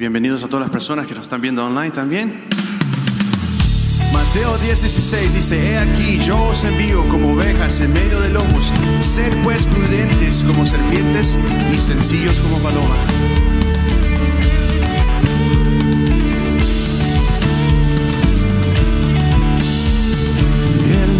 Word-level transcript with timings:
Bienvenidos 0.00 0.42
a 0.44 0.48
todas 0.48 0.62
las 0.62 0.70
personas 0.70 1.06
que 1.06 1.12
nos 1.12 1.24
están 1.24 1.42
viendo 1.42 1.62
online 1.62 1.90
también. 1.90 2.32
Mateo 4.14 4.56
10:16 4.56 5.34
dice, 5.34 5.58
He 5.58 5.76
aquí, 5.76 6.18
yo 6.18 6.42
os 6.42 6.64
envío 6.64 7.06
como 7.10 7.34
ovejas 7.34 7.82
en 7.82 7.92
medio 7.92 8.18
de 8.18 8.30
lobos, 8.30 8.72
sed 8.98 9.30
pues 9.44 9.66
prudentes 9.66 10.42
como 10.44 10.64
serpientes 10.64 11.38
y 11.70 11.78
sencillos 11.78 12.38
como 12.38 12.56
palomas. 12.60 12.98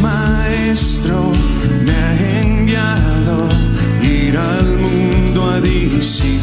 maestro 0.00 1.32
me 1.84 1.92
ha 1.92 2.40
enviado 2.40 3.46
ir 4.02 4.38
al 4.38 4.78
mundo 4.78 5.50
a 5.50 5.60
disciplinarlo. 5.60 6.39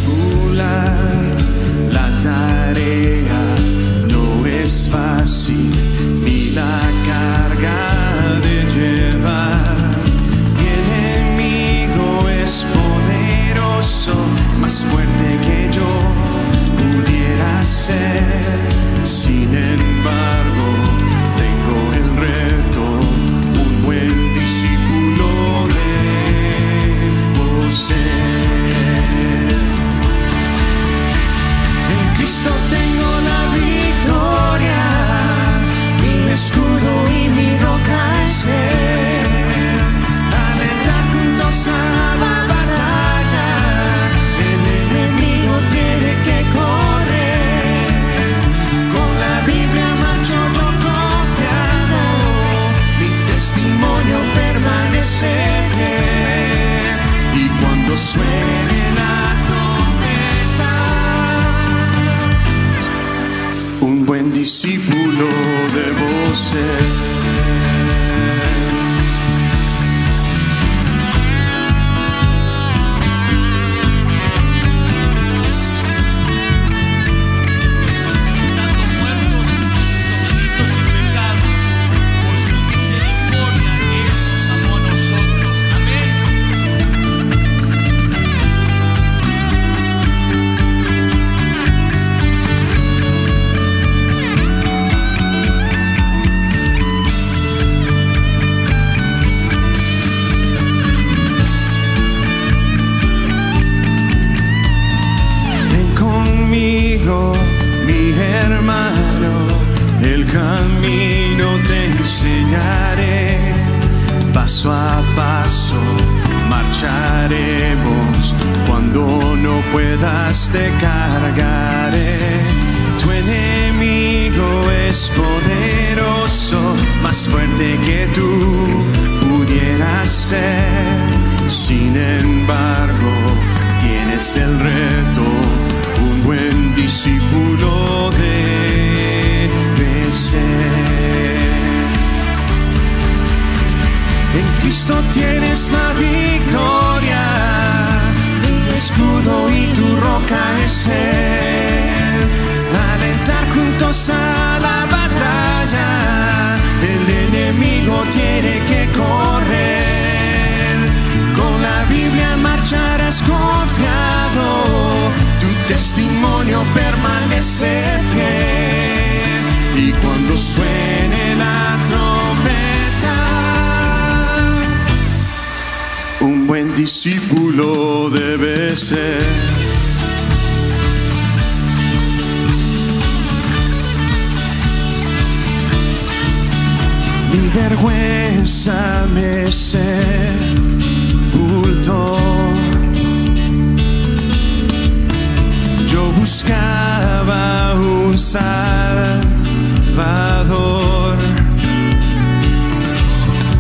salvador, 198.18 199.28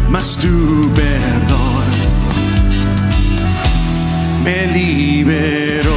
mas 0.09 0.37
tu 0.37 0.91
perdón 0.95 1.85
me 4.43 4.67
liberó. 4.73 5.93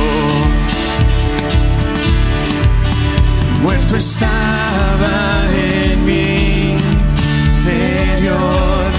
Muerto 3.63 3.97
estaba 3.97 5.47
en 5.55 6.05
mi 6.05 6.77
interior, 7.57 8.91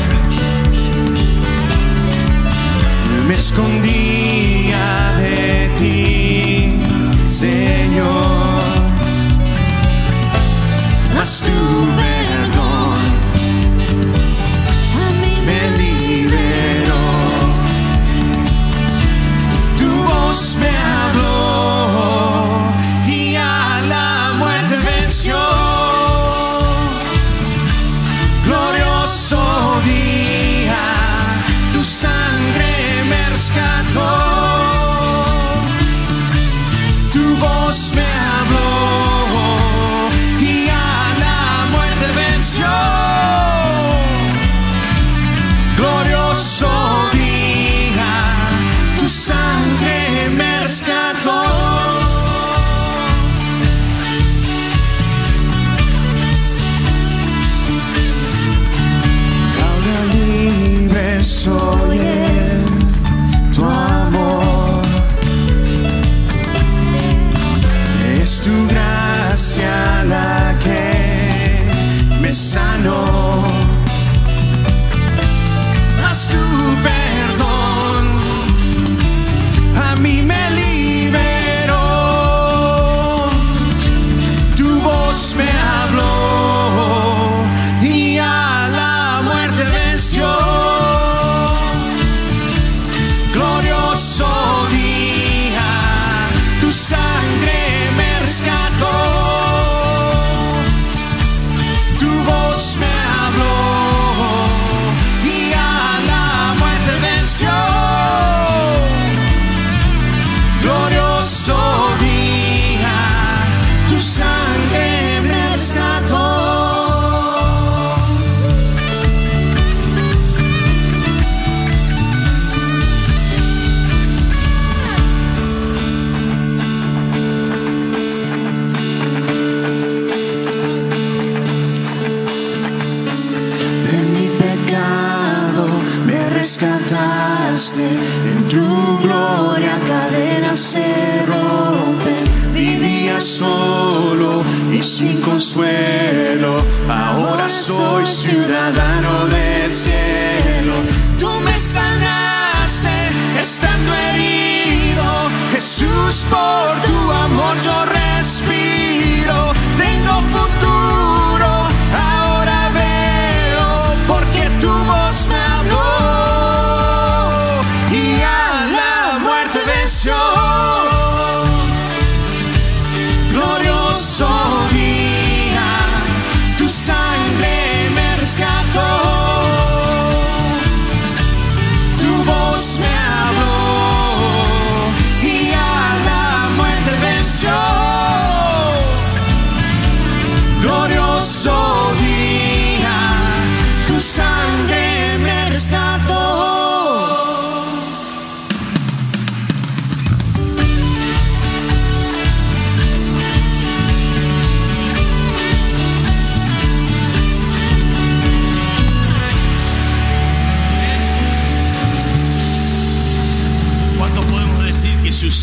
me 3.27 3.35
escondí. 3.35 4.20
costume. 11.21 12.10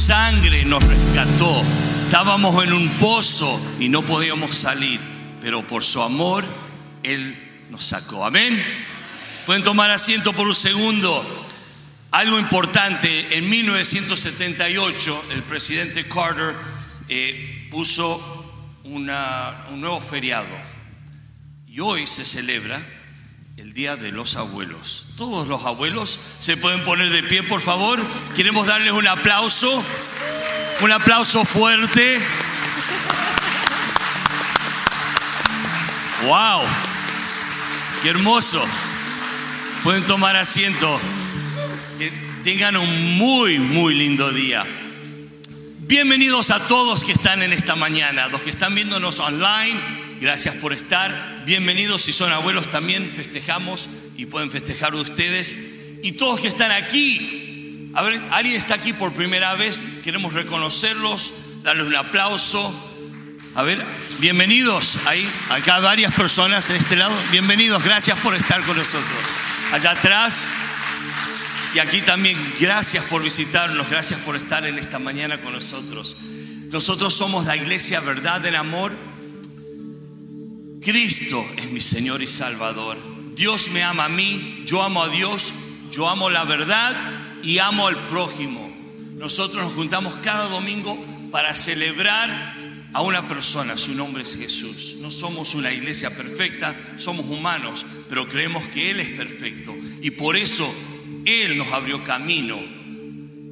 Rescató. 0.09 1.63
Estábamos 2.07 2.65
en 2.65 2.73
un 2.73 2.89
pozo 2.99 3.61
y 3.79 3.91
no 3.91 4.01
podíamos 4.01 4.55
salir, 4.55 4.99
pero 5.43 5.61
por 5.67 5.85
su 5.85 6.03
amor 6.03 6.47
Él 7.03 7.37
nos 7.69 7.85
sacó. 7.85 8.25
Amén. 8.25 8.59
Pueden 9.45 9.63
tomar 9.63 9.91
asiento 9.91 10.33
por 10.33 10.47
un 10.47 10.55
segundo. 10.55 11.23
Algo 12.11 12.39
importante, 12.39 13.37
en 13.37 13.51
1978 13.51 15.25
el 15.33 15.43
presidente 15.43 16.09
Carter 16.09 16.55
eh, 17.11 17.69
puso 17.71 18.19
un 18.85 19.05
nuevo 19.05 20.01
feriado 20.01 20.47
y 21.67 21.81
hoy 21.81 22.07
se 22.07 22.25
celebra 22.25 22.81
el 23.59 23.73
Día 23.73 23.97
de 23.97 24.13
los 24.13 24.37
Abuelos. 24.37 25.07
Todos 25.17 25.49
los 25.49 25.65
abuelos 25.65 26.17
se 26.39 26.57
pueden 26.57 26.85
poner 26.85 27.11
de 27.11 27.25
pie, 27.25 27.43
por 27.43 27.61
favor. 27.61 28.01
Queremos 28.37 28.69
darles 28.69 28.93
un 28.93 29.09
aplauso, 29.09 29.83
un 30.81 30.93
aplauso 30.93 31.45
fuerte. 31.45 32.21
¡Wow! 36.25 36.63
¡Qué 38.01 38.11
hermoso! 38.11 38.65
Pueden 39.83 40.07
tomar 40.07 40.37
asiento. 40.37 41.01
Que 41.99 42.13
tengan 42.45 42.77
un 42.77 43.17
muy, 43.19 43.59
muy 43.59 43.95
lindo 43.97 44.31
día. 44.31 44.65
Bienvenidos 45.81 46.53
a 46.53 46.65
todos 46.69 47.03
que 47.03 47.11
están 47.11 47.43
en 47.43 47.53
esta 47.53 47.75
mañana, 47.75 48.29
los 48.29 48.41
que 48.43 48.51
están 48.51 48.77
viéndonos 48.77 49.19
online, 49.19 49.81
gracias 50.21 50.57
por 50.57 50.73
estar. 50.73 51.43
Bienvenidos 51.45 52.03
si 52.03 52.13
son 52.13 52.33
abuelos 52.33 52.71
también, 52.71 53.11
festejamos 53.15 53.89
y 54.17 54.27
pueden 54.27 54.51
festejar 54.51 54.95
ustedes. 54.95 55.59
Y 56.03 56.13
todos 56.13 56.41
que 56.41 56.49
están 56.49 56.71
aquí, 56.73 57.91
a 57.95 58.03
ver, 58.03 58.21
alguien 58.31 58.57
está 58.57 58.75
aquí 58.75 58.93
por 58.93 59.13
primera 59.13 59.55
vez, 59.55 59.81
queremos 60.05 60.33
reconocerlos, 60.33 61.63
darles 61.63 61.87
un 61.87 61.97
aplauso. 61.97 62.85
A 63.55 63.63
ver, 63.63 63.85
bienvenidos 64.19 64.99
ahí, 65.07 65.29
acá 65.51 65.81
varias 65.81 66.15
personas 66.15 66.69
en 66.71 66.77
este 66.77 66.97
lado, 66.97 67.15
bienvenidos, 67.33 67.83
gracias 67.83 68.19
por 68.21 68.35
estar 68.35 68.63
con 68.63 68.77
nosotros. 68.77 69.19
Allá 69.73 69.93
atrás, 69.93 70.51
y 71.75 71.81
aquí 71.81 72.01
también, 72.01 72.37
gracias 72.61 73.05
por 73.05 73.23
visitarnos, 73.23 73.89
gracias 73.91 74.21
por 74.21 74.37
estar 74.37 74.65
en 74.65 74.79
esta 74.79 74.99
mañana 74.99 75.41
con 75.41 75.53
nosotros. 75.53 76.17
Nosotros 76.71 77.15
somos 77.15 77.47
la 77.47 77.57
iglesia 77.57 78.01
Verdad 78.01 78.41
del 78.41 78.57
Amor. 78.57 78.93
Cristo 80.81 81.45
es 81.57 81.71
mi 81.71 81.81
Señor 81.81 82.23
y 82.23 82.29
Salvador. 82.29 82.97
Dios 83.35 83.69
me 83.71 83.83
ama 83.83 84.07
a 84.07 84.09
mí, 84.09 84.65
yo 84.67 84.83
amo 84.83 85.03
a 85.03 85.09
Dios, 85.09 85.53
yo 85.93 86.09
amo 86.09 86.31
la 86.31 86.45
verdad 86.45 86.95
y 87.43 87.59
amo 87.59 87.87
al 87.87 87.97
prójimo. 88.09 88.69
Nosotros 89.15 89.65
nos 89.65 89.75
juntamos 89.75 90.15
cada 90.23 90.49
domingo 90.49 90.97
para 91.31 91.55
celebrar 91.55 92.57
a 92.93 93.03
una 93.03 93.29
persona, 93.29 93.77
su 93.77 93.95
nombre 93.95 94.23
es 94.23 94.37
Jesús. 94.37 94.97
No 95.01 95.11
somos 95.11 95.55
una 95.55 95.73
iglesia 95.73 96.11
perfecta, 96.17 96.75
somos 96.97 97.27
humanos, 97.27 97.85
pero 98.09 98.29
creemos 98.29 98.65
que 98.69 98.91
Él 98.91 99.01
es 99.01 99.11
perfecto. 99.11 99.75
Y 100.01 100.13
por 100.13 100.37
eso 100.37 100.69
Él 101.25 101.59
nos 101.59 101.69
abrió 101.73 102.03
camino, 102.05 102.59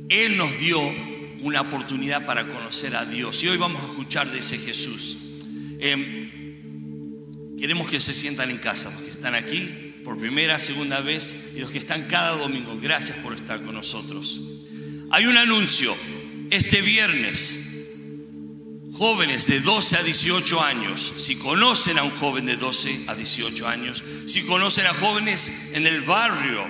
Él 0.09 0.37
nos 0.37 0.59
dio 0.59 0.81
una 1.43 1.61
oportunidad 1.61 2.25
para 2.25 2.47
conocer 2.47 2.97
a 2.97 3.05
Dios. 3.05 3.43
Y 3.43 3.49
hoy 3.49 3.59
vamos 3.59 3.83
a 3.83 3.87
escuchar 3.87 4.31
de 4.31 4.39
ese 4.39 4.59
Jesús. 4.59 5.19
Eh, 5.81 6.46
queremos 7.59 7.89
que 7.91 8.01
se 8.01 8.13
sientan 8.15 8.51
en 8.51 8.59
casa, 8.59 8.91
los 8.91 9.01
que 9.03 9.11
están 9.11 9.35
aquí 9.35 9.95
por 10.05 10.19
primera, 10.19 10.59
segunda 10.59 11.01
vez 11.01 11.53
y 11.57 11.61
los 11.61 11.71
que 11.71 11.79
están 11.79 12.05
cada 12.05 12.37
domingo. 12.37 12.79
Gracias 12.81 13.19
por 13.19 13.35
estar 13.35 13.61
con 13.63 13.75
nosotros. 13.75 14.41
Hay 15.11 15.27
un 15.27 15.37
anuncio. 15.37 15.95
Este 16.51 16.81
viernes 16.81 17.63
jóvenes 18.93 19.47
de 19.49 19.61
12 19.61 19.97
a 19.97 20.03
18 20.03 20.63
años, 20.63 21.01
si 21.19 21.37
conocen 21.37 21.99
a 21.99 22.03
un 22.05 22.11
joven 22.13 22.47
de 22.47 22.57
12 22.57 23.05
a 23.09 23.15
18 23.15 23.67
años, 23.69 24.03
si 24.27 24.43
conocen 24.47 24.87
a 24.87 24.95
jóvenes 24.95 25.73
en 25.75 25.87
el 25.87 26.01
barrio 26.03 26.65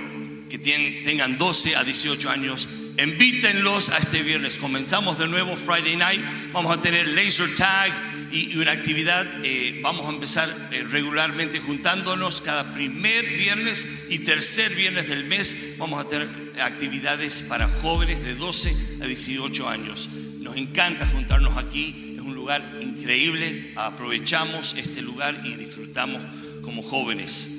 que 0.49 0.59
tienen- 0.59 1.05
tengan 1.05 1.39
12 1.39 1.77
a 1.77 1.85
18 1.85 2.31
años, 2.31 2.67
invítenlos 2.99 3.91
a 3.91 3.99
este 3.99 4.23
viernes. 4.23 4.57
Comenzamos 4.57 5.19
de 5.19 5.29
nuevo 5.29 5.57
Friday 5.57 5.97
night, 5.97 6.21
vamos 6.53 6.77
a 6.77 6.81
tener 6.81 7.07
laser 7.09 7.55
tag 7.55 7.93
y, 8.33 8.57
una 8.57 8.73
actividad, 8.73 9.27
eh, 9.43 9.81
vamos 9.83 10.07
a 10.07 10.11
empezar 10.11 10.49
eh, 10.73 10.85
regularmente 10.91 11.61
juntándonos 11.61 12.41
cada 12.41 12.75
primer 12.75 13.25
viernes 13.25 14.07
y 14.11 14.21
tercer 14.21 14.75
viernes 14.75 15.09
del 15.09 15.25
mes, 15.25 15.77
vamos 15.79 16.05
a 16.05 16.09
tener 16.09 16.29
actividades 16.61 17.43
para 17.43 17.69
jóvenes 17.69 18.23
de 18.23 18.35
12 18.35 19.03
a 19.03 19.07
18 19.07 19.69
años. 19.69 20.09
Nos 20.41 20.57
encanta 20.57 21.07
juntarnos 21.07 21.57
aquí, 21.57 22.15
es 22.17 22.23
un 22.23 22.35
lugar 22.35 22.63
increíble, 22.81 23.73
aprovechamos 23.77 24.77
este 24.77 25.03
lugar 25.03 25.41
y 25.45 25.55
disfrutamos 25.55 26.23
como 26.63 26.83
jóvenes. 26.83 27.53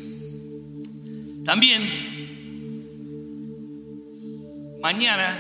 También, 1.46 1.82
mañana 4.82 5.34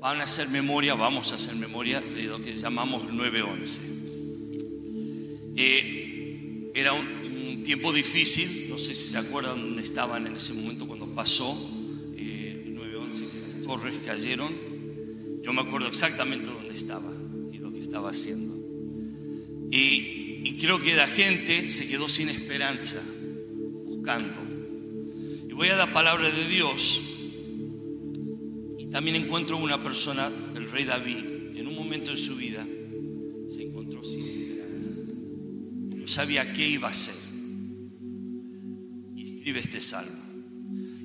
van 0.00 0.20
a 0.20 0.24
hacer 0.24 0.48
memoria, 0.48 0.94
vamos 0.94 1.30
a 1.32 1.34
hacer 1.34 1.54
memoria 1.56 2.00
de 2.00 2.22
lo 2.24 2.42
que 2.42 2.56
llamamos 2.56 3.12
911. 3.12 3.80
Eh, 5.56 6.70
era 6.74 6.94
un, 6.94 7.20
tiempo 7.62 7.92
difícil, 7.92 8.70
no 8.70 8.78
sé 8.78 8.94
si 8.94 9.10
se 9.10 9.18
acuerdan 9.18 9.60
dónde 9.60 9.82
estaban 9.82 10.26
en 10.26 10.34
ese 10.34 10.54
momento 10.54 10.88
cuando 10.88 11.06
pasó 11.14 11.46
eh, 12.16 12.64
el 12.66 12.74
911, 12.74 13.20
que 13.20 13.58
las 13.58 13.66
torres 13.66 13.94
cayeron. 14.04 14.52
Yo 15.42 15.52
me 15.52 15.60
acuerdo 15.60 15.86
exactamente 15.86 16.46
dónde 16.46 16.74
estaba 16.74 17.12
y 17.52 17.58
lo 17.58 17.70
que 17.70 17.80
estaba 17.80 18.10
haciendo. 18.10 18.54
Y, 19.70 20.40
y 20.42 20.56
creo 20.58 20.80
que 20.80 20.96
la 20.96 21.06
gente 21.06 21.70
se 21.70 21.86
quedó 21.86 22.08
sin 22.08 22.28
esperanza, 22.28 23.00
buscando. 23.84 24.34
Y 25.48 25.52
voy 25.52 25.68
a 25.68 25.76
la 25.76 25.92
palabra 25.92 26.28
de 26.28 26.48
Dios. 26.48 27.19
También 28.90 29.16
encuentro 29.16 29.56
una 29.56 29.82
persona, 29.82 30.28
el 30.56 30.70
rey 30.70 30.84
David, 30.84 31.56
en 31.56 31.66
un 31.66 31.74
momento 31.74 32.10
de 32.10 32.16
su 32.16 32.36
vida 32.36 32.66
se 33.48 33.64
encontró 33.64 34.02
sin 34.02 34.20
esperanza. 34.20 35.12
No 35.96 36.06
sabía 36.06 36.52
qué 36.52 36.68
iba 36.68 36.88
a 36.88 36.90
hacer. 36.90 37.14
Y 39.14 39.36
escribe 39.36 39.60
este 39.60 39.80
salmo. 39.80 40.22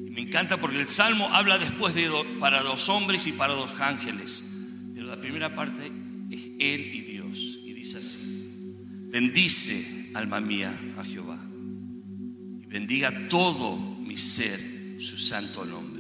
Y 0.06 0.10
me 0.10 0.22
encanta 0.22 0.58
porque 0.58 0.80
el 0.80 0.88
salmo 0.88 1.28
habla 1.32 1.58
después 1.58 1.94
de 1.94 2.10
para 2.40 2.64
los 2.64 2.90
hombres 2.90 3.28
y 3.28 3.34
para 3.34 3.54
los 3.54 3.72
ángeles. 3.80 4.44
Pero 4.94 5.08
la 5.08 5.20
primera 5.20 5.54
parte 5.54 5.86
es 6.32 6.42
él 6.60 6.82
y 6.94 7.02
Dios. 7.02 7.60
Y 7.66 7.74
dice 7.74 7.98
así. 7.98 8.76
Bendice, 9.10 10.12
alma 10.16 10.40
mía, 10.40 10.74
a 10.98 11.04
Jehová. 11.04 11.40
Y 12.62 12.66
bendiga 12.68 13.12
todo 13.30 13.78
mi 14.00 14.18
ser 14.18 14.60
su 15.00 15.18
santo 15.18 15.66
nombre. 15.66 15.95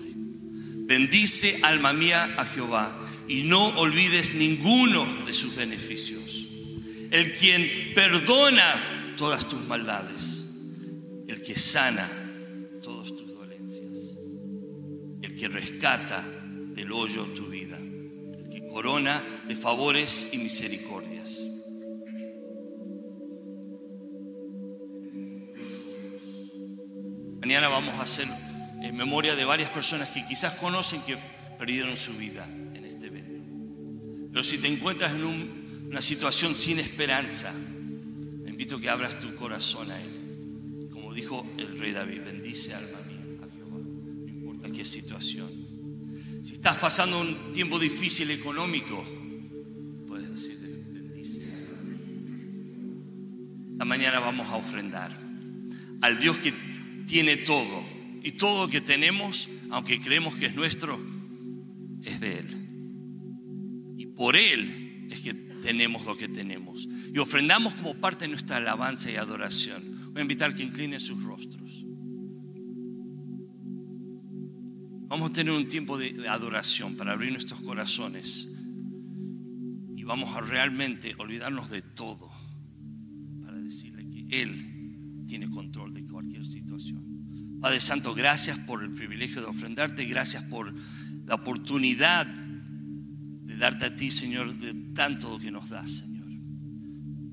Bendice, 0.85 1.61
alma 1.63 1.93
mía, 1.93 2.23
a 2.37 2.45
Jehová. 2.45 2.95
Y 3.27 3.43
no 3.43 3.65
olvides 3.79 4.35
ninguno 4.35 5.03
de 5.25 5.33
sus 5.33 5.55
beneficios. 5.55 6.45
El 7.09 7.33
quien 7.33 7.67
perdona 7.95 9.15
todas 9.17 9.49
tus 9.49 9.65
maldades. 9.65 10.61
El 11.27 11.41
que 11.41 11.57
sana 11.57 12.07
todas 12.83 13.07
tus 13.07 13.33
dolencias. 13.33 14.19
El 15.23 15.35
que 15.35 15.47
rescata 15.47 16.23
del 16.75 16.91
hoyo 16.91 17.23
tu 17.35 17.47
vida. 17.47 17.79
El 17.79 18.49
que 18.51 18.67
corona 18.67 19.23
de 19.47 19.55
favores 19.55 20.29
y 20.33 20.37
misericordias. 20.37 21.15
Mañana 27.41 27.69
vamos 27.69 27.95
a 27.95 28.03
hacer 28.03 28.27
en 28.85 28.95
memoria 28.95 29.35
de 29.35 29.43
varias 29.45 29.71
personas 29.71 30.09
que 30.11 30.25
quizás 30.27 30.55
conocen 30.57 31.01
que 31.07 31.17
perdieron 31.57 31.97
su 31.97 32.15
vida 32.17 32.47
en 32.75 32.85
este 32.85 33.07
evento. 33.07 33.41
Pero 34.31 34.43
si 34.43 34.59
te 34.59 34.67
encuentras 34.67 35.13
en 35.13 35.23
un- 35.23 35.87
una 35.89 36.01
situación 36.03 36.53
sin 36.53 36.77
esperanza, 36.77 37.51
te 38.43 38.49
invito 38.49 38.75
a 38.75 38.81
que 38.81 38.89
abras 38.89 39.19
tu 39.19 39.33
corazón 39.35 39.89
a 39.89 39.99
Él. 39.99 40.89
Como 40.91 41.13
dijo 41.15 41.45
el 41.57 41.79
rey 41.79 41.93
David, 41.93 42.21
bendice 42.25 42.75
alma 42.75 42.99
mía 43.07 43.43
a 43.43 43.55
Jehová, 43.55 43.79
no 43.79 44.27
importa 44.27 44.69
qué 44.69 44.85
situación. 44.85 45.49
Si 46.43 46.53
estás 46.53 46.75
pasando 46.77 47.19
un 47.19 47.35
tiempo 47.53 47.79
difícil 47.79 48.29
económico, 48.29 49.03
puedes 50.07 50.29
decir, 50.29 50.59
bendice. 50.93 51.71
alma 51.71 51.89
mía". 51.89 53.71
Esta 53.71 53.85
mañana 53.85 54.19
vamos 54.19 54.47
a 54.47 54.57
ofrendar 54.57 55.09
al 56.01 56.19
Dios 56.19 56.37
que 56.37 56.53
tiene 57.07 57.37
todo 57.37 57.94
y 58.25 58.31
todo 58.31 58.65
lo 58.65 58.71
que 58.71 58.81
tenemos, 58.81 59.47
aunque 59.69 60.01
creemos 60.01 60.35
que 60.35 60.47
es 60.47 60.55
nuestro, 60.55 60.99
es 62.01 62.19
de 62.19 62.39
Él. 62.39 63.95
Y 63.99 64.07
por 64.07 64.35
Él 64.35 65.07
es 65.11 65.19
que 65.19 65.35
tenemos 65.35 66.07
lo 66.07 66.17
que 66.17 66.27
tenemos. 66.27 66.89
Y 67.13 67.19
ofrendamos 67.19 67.75
como 67.75 67.93
parte 67.93 68.25
de 68.25 68.29
nuestra 68.29 68.57
alabanza 68.57 69.11
y 69.11 69.15
adoración. 69.15 70.11
Voy 70.11 70.17
a 70.17 70.21
invitar 70.23 70.55
que 70.55 70.63
inclinen 70.63 70.99
sus 70.99 71.21
rostros. 71.21 71.85
Vamos 75.07 75.29
a 75.29 75.33
tener 75.33 75.53
un 75.53 75.67
tiempo 75.67 75.95
de 75.99 76.27
adoración 76.27 76.97
para 76.97 77.11
abrir 77.11 77.31
nuestros 77.31 77.61
corazones. 77.61 78.47
vamos 80.03 80.35
a 80.35 80.41
realmente 80.41 81.13
olvidarnos 81.17 81.69
de 81.69 81.81
todo 81.83 82.31
para 83.43 83.59
decirle 83.59 84.07
que 84.09 84.41
Él 84.41 85.25
tiene 85.27 85.47
control 85.49 85.93
de 85.93 86.05
cualquier 86.05 86.43
situación. 86.43 87.04
Padre 87.65 87.81
Santo, 87.81 88.13
gracias 88.13 88.59
por 88.59 88.83
el 88.83 88.91
privilegio 88.91 89.41
de 89.41 89.47
ofrendarte, 89.47 90.05
gracias 90.05 90.43
por 90.43 90.71
la 91.25 91.33
oportunidad 91.33 92.27
de 92.27 93.57
darte 93.57 93.85
a 93.85 93.95
ti, 93.95 94.11
Señor, 94.11 94.53
de 94.59 94.75
tanto 94.93 95.39
que 95.39 95.49
nos 95.49 95.69
das, 95.69 95.89
Señor. 95.89 96.27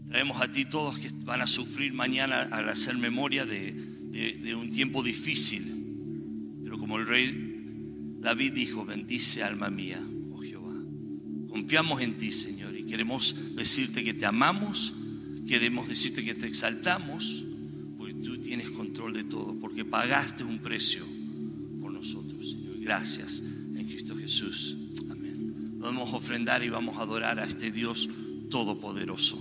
Traemos 0.08 0.40
a 0.40 0.50
ti 0.50 0.64
todos 0.64 0.98
que 0.98 1.10
van 1.26 1.42
a 1.42 1.46
sufrir 1.46 1.92
mañana 1.92 2.48
al 2.50 2.66
hacer 2.70 2.96
memoria 2.96 3.44
de, 3.44 3.72
de 3.72 4.54
un 4.54 4.70
tiempo 4.70 5.02
difícil, 5.02 6.62
pero 6.64 6.78
como 6.78 6.96
el 6.96 7.06
rey 7.06 8.16
David 8.20 8.54
dijo, 8.54 8.86
bendice 8.86 9.42
alma 9.42 9.68
mía, 9.68 10.00
oh 10.32 10.40
Jehová. 10.40 10.72
Confiamos 11.50 12.00
en 12.00 12.16
ti, 12.16 12.32
Señor, 12.32 12.74
y 12.74 12.86
queremos 12.86 13.54
decirte 13.54 14.02
que 14.02 14.14
te 14.14 14.24
amamos, 14.24 14.94
queremos 15.46 15.88
decirte 15.88 16.24
que 16.24 16.34
te 16.34 16.46
exaltamos, 16.46 17.44
tú 18.22 18.38
tienes 18.38 18.70
control 18.70 19.14
de 19.14 19.24
todo, 19.24 19.54
porque 19.58 19.84
pagaste 19.84 20.44
un 20.44 20.58
precio 20.58 21.04
por 21.80 21.92
nosotros, 21.92 22.50
Señor. 22.50 22.78
Gracias 22.80 23.42
en 23.74 23.86
Cristo 23.86 24.16
Jesús. 24.16 24.76
Amén. 25.10 25.76
Podemos 25.80 26.12
ofrendar 26.12 26.62
y 26.62 26.68
vamos 26.68 26.96
a 26.98 27.02
adorar 27.02 27.38
a 27.38 27.44
este 27.44 27.70
Dios 27.70 28.08
todopoderoso. 28.50 29.38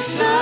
So. 0.00 0.39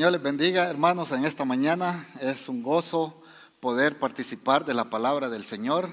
Señor 0.00 0.12
les 0.12 0.22
bendiga, 0.22 0.70
hermanos, 0.70 1.12
en 1.12 1.26
esta 1.26 1.44
mañana. 1.44 2.06
Es 2.22 2.48
un 2.48 2.62
gozo 2.62 3.22
poder 3.60 3.98
participar 3.98 4.64
de 4.64 4.72
la 4.72 4.88
palabra 4.88 5.28
del 5.28 5.44
Señor 5.44 5.90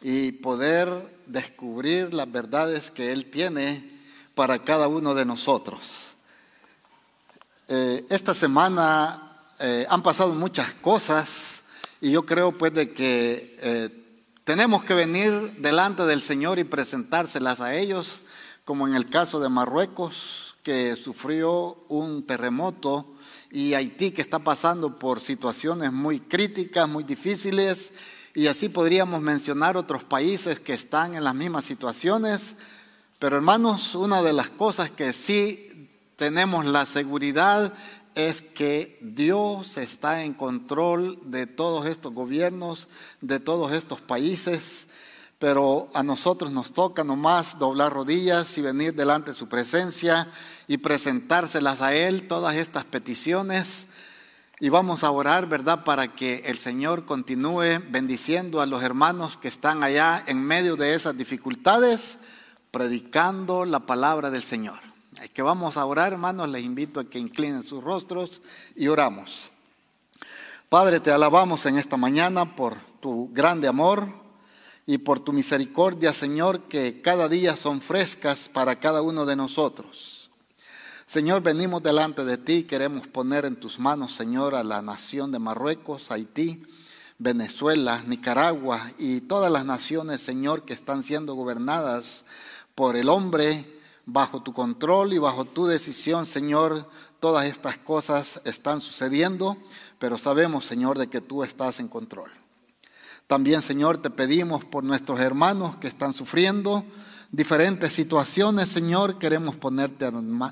y 0.00 0.30
poder 0.30 0.88
descubrir 1.26 2.14
las 2.14 2.30
verdades 2.30 2.92
que 2.92 3.12
Él 3.12 3.24
tiene 3.32 3.98
para 4.36 4.60
cada 4.60 4.86
uno 4.86 5.16
de 5.16 5.24
nosotros. 5.24 6.14
Eh, 7.66 8.06
esta 8.10 8.32
semana 8.32 9.20
eh, 9.58 9.88
han 9.90 10.04
pasado 10.04 10.36
muchas 10.36 10.74
cosas 10.74 11.64
y 12.00 12.12
yo 12.12 12.24
creo 12.24 12.56
pues 12.56 12.72
de 12.72 12.92
que 12.92 13.56
eh, 13.60 13.88
tenemos 14.44 14.84
que 14.84 14.94
venir 14.94 15.32
delante 15.58 16.04
del 16.04 16.22
Señor 16.22 16.60
y 16.60 16.64
presentárselas 16.64 17.60
a 17.60 17.74
ellos, 17.74 18.22
como 18.64 18.86
en 18.86 18.94
el 18.94 19.06
caso 19.06 19.40
de 19.40 19.48
Marruecos, 19.48 20.54
que 20.62 20.94
sufrió 20.94 21.84
un 21.88 22.24
terremoto, 22.24 23.11
y 23.52 23.74
Haití, 23.74 24.12
que 24.12 24.22
está 24.22 24.38
pasando 24.38 24.98
por 24.98 25.20
situaciones 25.20 25.92
muy 25.92 26.20
críticas, 26.20 26.88
muy 26.88 27.04
difíciles, 27.04 27.92
y 28.34 28.46
así 28.46 28.70
podríamos 28.70 29.20
mencionar 29.20 29.76
otros 29.76 30.04
países 30.04 30.58
que 30.58 30.72
están 30.72 31.14
en 31.14 31.22
las 31.22 31.34
mismas 31.34 31.66
situaciones. 31.66 32.56
Pero 33.18 33.36
hermanos, 33.36 33.94
una 33.94 34.22
de 34.22 34.32
las 34.32 34.48
cosas 34.48 34.90
que 34.90 35.12
sí 35.12 35.90
tenemos 36.16 36.64
la 36.64 36.86
seguridad 36.86 37.74
es 38.14 38.40
que 38.40 38.98
Dios 39.02 39.76
está 39.76 40.24
en 40.24 40.32
control 40.32 41.18
de 41.26 41.46
todos 41.46 41.84
estos 41.84 42.14
gobiernos, 42.14 42.88
de 43.20 43.38
todos 43.38 43.72
estos 43.72 44.00
países, 44.00 44.88
pero 45.42 45.88
a 45.92 46.04
nosotros 46.04 46.52
nos 46.52 46.72
toca 46.72 47.02
nomás 47.02 47.58
doblar 47.58 47.92
rodillas 47.92 48.56
y 48.58 48.62
venir 48.62 48.94
delante 48.94 49.32
de 49.32 49.36
su 49.36 49.48
presencia 49.48 50.28
y 50.68 50.78
presentárselas 50.78 51.82
a 51.82 51.96
Él, 51.96 52.28
todas 52.28 52.54
estas 52.54 52.84
peticiones. 52.84 53.88
Y 54.60 54.68
vamos 54.68 55.02
a 55.02 55.10
orar, 55.10 55.48
¿verdad?, 55.48 55.82
para 55.82 56.06
que 56.06 56.44
el 56.46 56.58
Señor 56.58 57.06
continúe 57.06 57.82
bendiciendo 57.90 58.60
a 58.60 58.66
los 58.66 58.84
hermanos 58.84 59.36
que 59.36 59.48
están 59.48 59.82
allá 59.82 60.22
en 60.28 60.44
medio 60.44 60.76
de 60.76 60.94
esas 60.94 61.18
dificultades, 61.18 62.20
predicando 62.70 63.64
la 63.64 63.80
palabra 63.80 64.30
del 64.30 64.44
Señor. 64.44 64.78
Que 65.34 65.42
vamos 65.42 65.76
a 65.76 65.84
orar, 65.84 66.12
hermanos, 66.12 66.50
les 66.50 66.62
invito 66.62 67.00
a 67.00 67.10
que 67.10 67.18
inclinen 67.18 67.64
sus 67.64 67.82
rostros 67.82 68.42
y 68.76 68.86
oramos. 68.86 69.50
Padre, 70.68 71.00
te 71.00 71.10
alabamos 71.10 71.66
en 71.66 71.78
esta 71.78 71.96
mañana 71.96 72.54
por 72.54 72.76
tu 73.00 73.28
grande 73.32 73.66
amor 73.66 74.21
y 74.86 74.98
por 74.98 75.20
tu 75.20 75.32
misericordia, 75.32 76.12
Señor, 76.12 76.62
que 76.62 77.00
cada 77.00 77.28
día 77.28 77.56
son 77.56 77.80
frescas 77.80 78.48
para 78.48 78.80
cada 78.80 79.02
uno 79.02 79.26
de 79.26 79.36
nosotros. 79.36 80.30
Señor, 81.06 81.42
venimos 81.42 81.82
delante 81.82 82.24
de 82.24 82.38
ti, 82.38 82.64
queremos 82.64 83.06
poner 83.06 83.44
en 83.44 83.56
tus 83.56 83.78
manos, 83.78 84.14
Señor, 84.14 84.54
a 84.54 84.64
la 84.64 84.82
nación 84.82 85.30
de 85.30 85.38
Marruecos, 85.38 86.10
Haití, 86.10 86.62
Venezuela, 87.18 88.02
Nicaragua 88.06 88.90
y 88.98 89.20
todas 89.20 89.52
las 89.52 89.64
naciones, 89.64 90.20
Señor, 90.20 90.64
que 90.64 90.72
están 90.72 91.02
siendo 91.02 91.34
gobernadas 91.34 92.24
por 92.74 92.96
el 92.96 93.08
hombre 93.08 93.64
bajo 94.06 94.42
tu 94.42 94.52
control 94.52 95.12
y 95.12 95.18
bajo 95.18 95.44
tu 95.44 95.66
decisión, 95.66 96.26
Señor. 96.26 96.88
Todas 97.20 97.46
estas 97.46 97.78
cosas 97.78 98.40
están 98.44 98.80
sucediendo, 98.80 99.56
pero 99.98 100.18
sabemos, 100.18 100.64
Señor, 100.64 100.98
de 100.98 101.08
que 101.08 101.20
tú 101.20 101.44
estás 101.44 101.78
en 101.78 101.88
control. 101.88 102.30
También, 103.32 103.62
Señor, 103.62 103.96
te 103.96 104.10
pedimos 104.10 104.62
por 104.66 104.84
nuestros 104.84 105.18
hermanos 105.18 105.78
que 105.78 105.88
están 105.88 106.12
sufriendo 106.12 106.84
diferentes 107.30 107.90
situaciones, 107.90 108.68
Señor. 108.68 109.18
Queremos 109.18 109.56
ponerte 109.56 110.04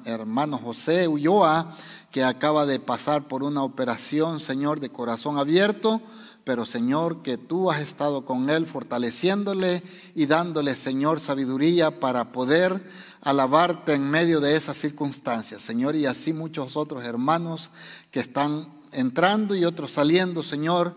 hermano 0.07 0.57
José 0.57 1.07
Ulloa, 1.07 1.77
que 2.11 2.25
acaba 2.25 2.65
de 2.65 2.81
pasar 2.81 3.25
por 3.25 3.43
una 3.43 3.63
operación, 3.63 4.41
Señor, 4.41 4.81
de 4.81 4.89
corazón 4.89 5.37
abierto. 5.37 6.01
Pero 6.43 6.65
Señor, 6.65 7.21
que 7.21 7.37
tú 7.37 7.71
has 7.71 7.83
estado 7.83 8.25
con 8.25 8.49
él 8.49 8.65
fortaleciéndole 8.65 9.83
y 10.15 10.25
dándole, 10.25 10.75
Señor, 10.75 11.21
sabiduría 11.21 12.01
para 12.01 12.33
poder 12.33 12.83
alabarte 13.21 13.93
en 13.93 14.11
medio 14.11 14.41
de 14.41 14.57
esas 14.57 14.79
circunstancias, 14.79 15.61
Señor, 15.61 15.97
y 15.97 16.07
así 16.07 16.33
muchos 16.33 16.79
otros 16.79 17.05
hermanos 17.05 17.73
que 18.11 18.21
están 18.21 18.69
entrando 18.93 19.55
y 19.55 19.67
otros 19.67 19.91
saliendo, 19.91 20.43
Señor, 20.43 20.97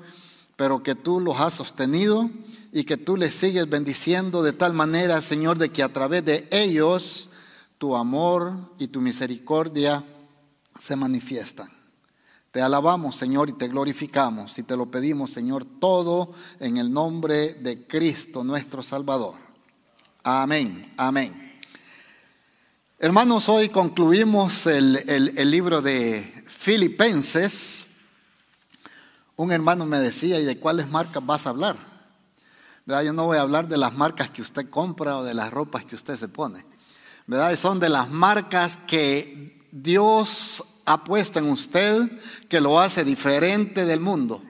pero 0.55 0.83
que 0.83 0.95
tú 0.95 1.19
los 1.19 1.39
has 1.39 1.53
sostenido 1.53 2.29
y 2.71 2.83
que 2.83 2.97
tú 2.97 3.17
les 3.17 3.35
sigues 3.35 3.69
bendiciendo 3.69 4.43
de 4.43 4.53
tal 4.53 4.73
manera, 4.73 5.21
Señor, 5.21 5.57
de 5.57 5.69
que 5.69 5.83
a 5.83 5.93
través 5.93 6.25
de 6.25 6.47
ellos 6.51 7.29
tu 7.77 7.95
amor 7.95 8.53
y 8.79 8.87
tu 8.87 9.01
misericordia 9.01 10.03
se 10.79 10.95
manifiestan. 10.95 11.67
Te 12.51 12.61
alabamos, 12.61 13.15
Señor, 13.15 13.49
y 13.49 13.53
te 13.53 13.67
glorificamos 13.67 14.59
y 14.59 14.63
te 14.63 14.77
lo 14.77 14.91
pedimos, 14.91 15.31
Señor, 15.31 15.65
todo 15.65 16.31
en 16.59 16.77
el 16.77 16.93
nombre 16.93 17.55
de 17.55 17.87
Cristo 17.87 18.43
nuestro 18.43 18.83
Salvador. 18.83 19.33
Amén, 20.23 20.81
amén. 20.97 21.59
Hermanos, 22.99 23.49
hoy 23.49 23.69
concluimos 23.69 24.67
el, 24.67 24.95
el, 25.35 25.51
libro 25.51 25.81
de 25.81 26.45
Filipenses. 26.47 27.87
Un 29.35 29.51
hermano 29.51 29.85
me 29.85 29.97
decía, 29.97 30.39
¿y 30.39 30.45
de 30.45 30.59
cuáles 30.59 30.89
marcas 30.89 31.25
vas 31.25 31.47
a 31.47 31.49
hablar? 31.49 31.75
¿Verdad? 32.85 33.03
Yo 33.03 33.13
no 33.13 33.25
voy 33.25 33.37
a 33.37 33.41
hablar 33.41 33.67
de 33.67 33.77
las 33.77 33.93
marcas 33.93 34.29
que 34.29 34.41
usted 34.41 34.69
compra 34.69 35.17
o 35.17 35.23
de 35.23 35.33
las 35.33 35.51
ropas 35.51 35.85
que 35.85 35.95
usted 35.95 36.15
se 36.17 36.27
pone. 36.27 36.65
¿Verdad? 37.25 37.55
Son 37.55 37.79
de 37.79 37.89
las 37.89 38.09
marcas 38.09 38.77
que 38.77 39.59
Dios 39.71 40.63
ha 40.85 41.03
puesto 41.03 41.39
en 41.39 41.49
usted 41.49 42.11
que 42.49 42.61
lo 42.61 42.79
hace 42.79 43.03
diferente 43.03 43.85
del 43.85 44.01
mundo. 44.01 44.43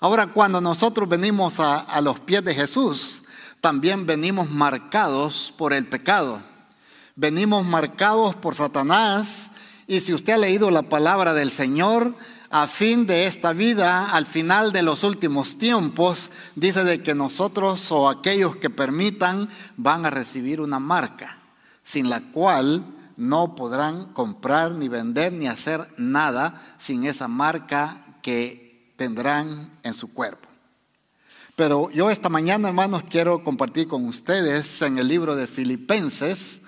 Ahora, 0.00 0.26
cuando 0.26 0.60
nosotros 0.60 1.08
venimos 1.08 1.58
a, 1.60 1.78
a, 1.78 2.00
los 2.00 2.20
pies 2.20 2.44
de 2.44 2.54
Jesús, 2.54 3.22
también 3.60 4.04
venimos 4.04 4.50
marcados 4.50 5.54
por 5.56 5.72
el 5.72 5.86
pecado. 5.86 6.42
Venimos 7.16 7.64
marcados 7.64 8.36
por 8.36 8.54
Satanás. 8.54 9.52
Y 9.86 10.00
si 10.00 10.12
usted 10.12 10.34
ha 10.34 10.38
leído 10.38 10.70
la 10.70 10.82
palabra 10.82 11.34
del 11.34 11.50
Señor, 11.50 12.14
a 12.50 12.66
fin 12.66 13.06
de 13.06 13.26
esta 13.26 13.52
vida, 13.52 14.10
al 14.10 14.24
final 14.24 14.72
de 14.72 14.82
los 14.82 15.04
últimos 15.04 15.58
tiempos, 15.58 16.30
dice 16.54 16.82
de 16.84 17.02
que 17.02 17.14
nosotros 17.14 17.92
o 17.92 18.08
aquellos 18.08 18.56
que 18.56 18.70
permitan 18.70 19.48
van 19.76 20.06
a 20.06 20.10
recibir 20.10 20.60
una 20.60 20.78
marca, 20.78 21.38
sin 21.84 22.08
la 22.08 22.20
cual 22.20 22.84
no 23.16 23.54
podrán 23.54 24.06
comprar 24.12 24.72
ni 24.72 24.88
vender 24.88 25.32
ni 25.32 25.46
hacer 25.46 25.86
nada 25.98 26.62
sin 26.78 27.04
esa 27.04 27.28
marca 27.28 28.02
que 28.22 28.92
tendrán 28.96 29.70
en 29.82 29.92
su 29.92 30.12
cuerpo. 30.12 30.48
Pero 31.54 31.90
yo 31.90 32.08
esta 32.08 32.28
mañana, 32.28 32.68
hermanos, 32.68 33.02
quiero 33.10 33.42
compartir 33.42 33.88
con 33.88 34.06
ustedes 34.06 34.80
en 34.80 34.96
el 34.98 35.08
libro 35.08 35.34
de 35.34 35.46
Filipenses, 35.46 36.62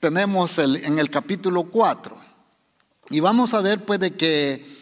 tenemos 0.00 0.58
el, 0.58 0.76
en 0.84 0.98
el 0.98 1.10
capítulo 1.10 1.64
4. 1.64 2.16
Y 3.10 3.20
vamos 3.20 3.54
a 3.54 3.62
ver 3.62 3.84
pues 3.84 3.98
de 3.98 4.12
que 4.12 4.77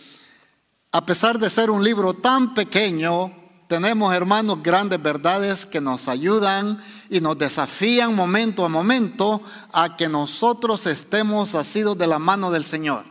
a 0.96 1.04
pesar 1.04 1.38
de 1.38 1.50
ser 1.50 1.68
un 1.70 1.84
libro 1.84 2.14
tan 2.14 2.54
pequeño, 2.54 3.30
tenemos, 3.68 4.14
hermanos, 4.14 4.62
grandes 4.62 5.02
verdades 5.02 5.66
que 5.66 5.78
nos 5.78 6.08
ayudan 6.08 6.82
y 7.10 7.20
nos 7.20 7.36
desafían 7.36 8.14
momento 8.14 8.64
a 8.64 8.70
momento 8.70 9.42
a 9.74 9.94
que 9.98 10.08
nosotros 10.08 10.86
estemos 10.86 11.54
asidos 11.54 11.98
de 11.98 12.06
la 12.06 12.18
mano 12.18 12.50
del 12.50 12.64
Señor. 12.64 13.04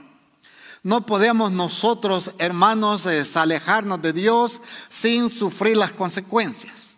No 0.81 1.05
podemos 1.05 1.51
nosotros, 1.51 2.31
hermanos, 2.39 3.05
alejarnos 3.35 4.01
de 4.01 4.13
Dios 4.13 4.61
sin 4.89 5.29
sufrir 5.29 5.77
las 5.77 5.93
consecuencias. 5.93 6.95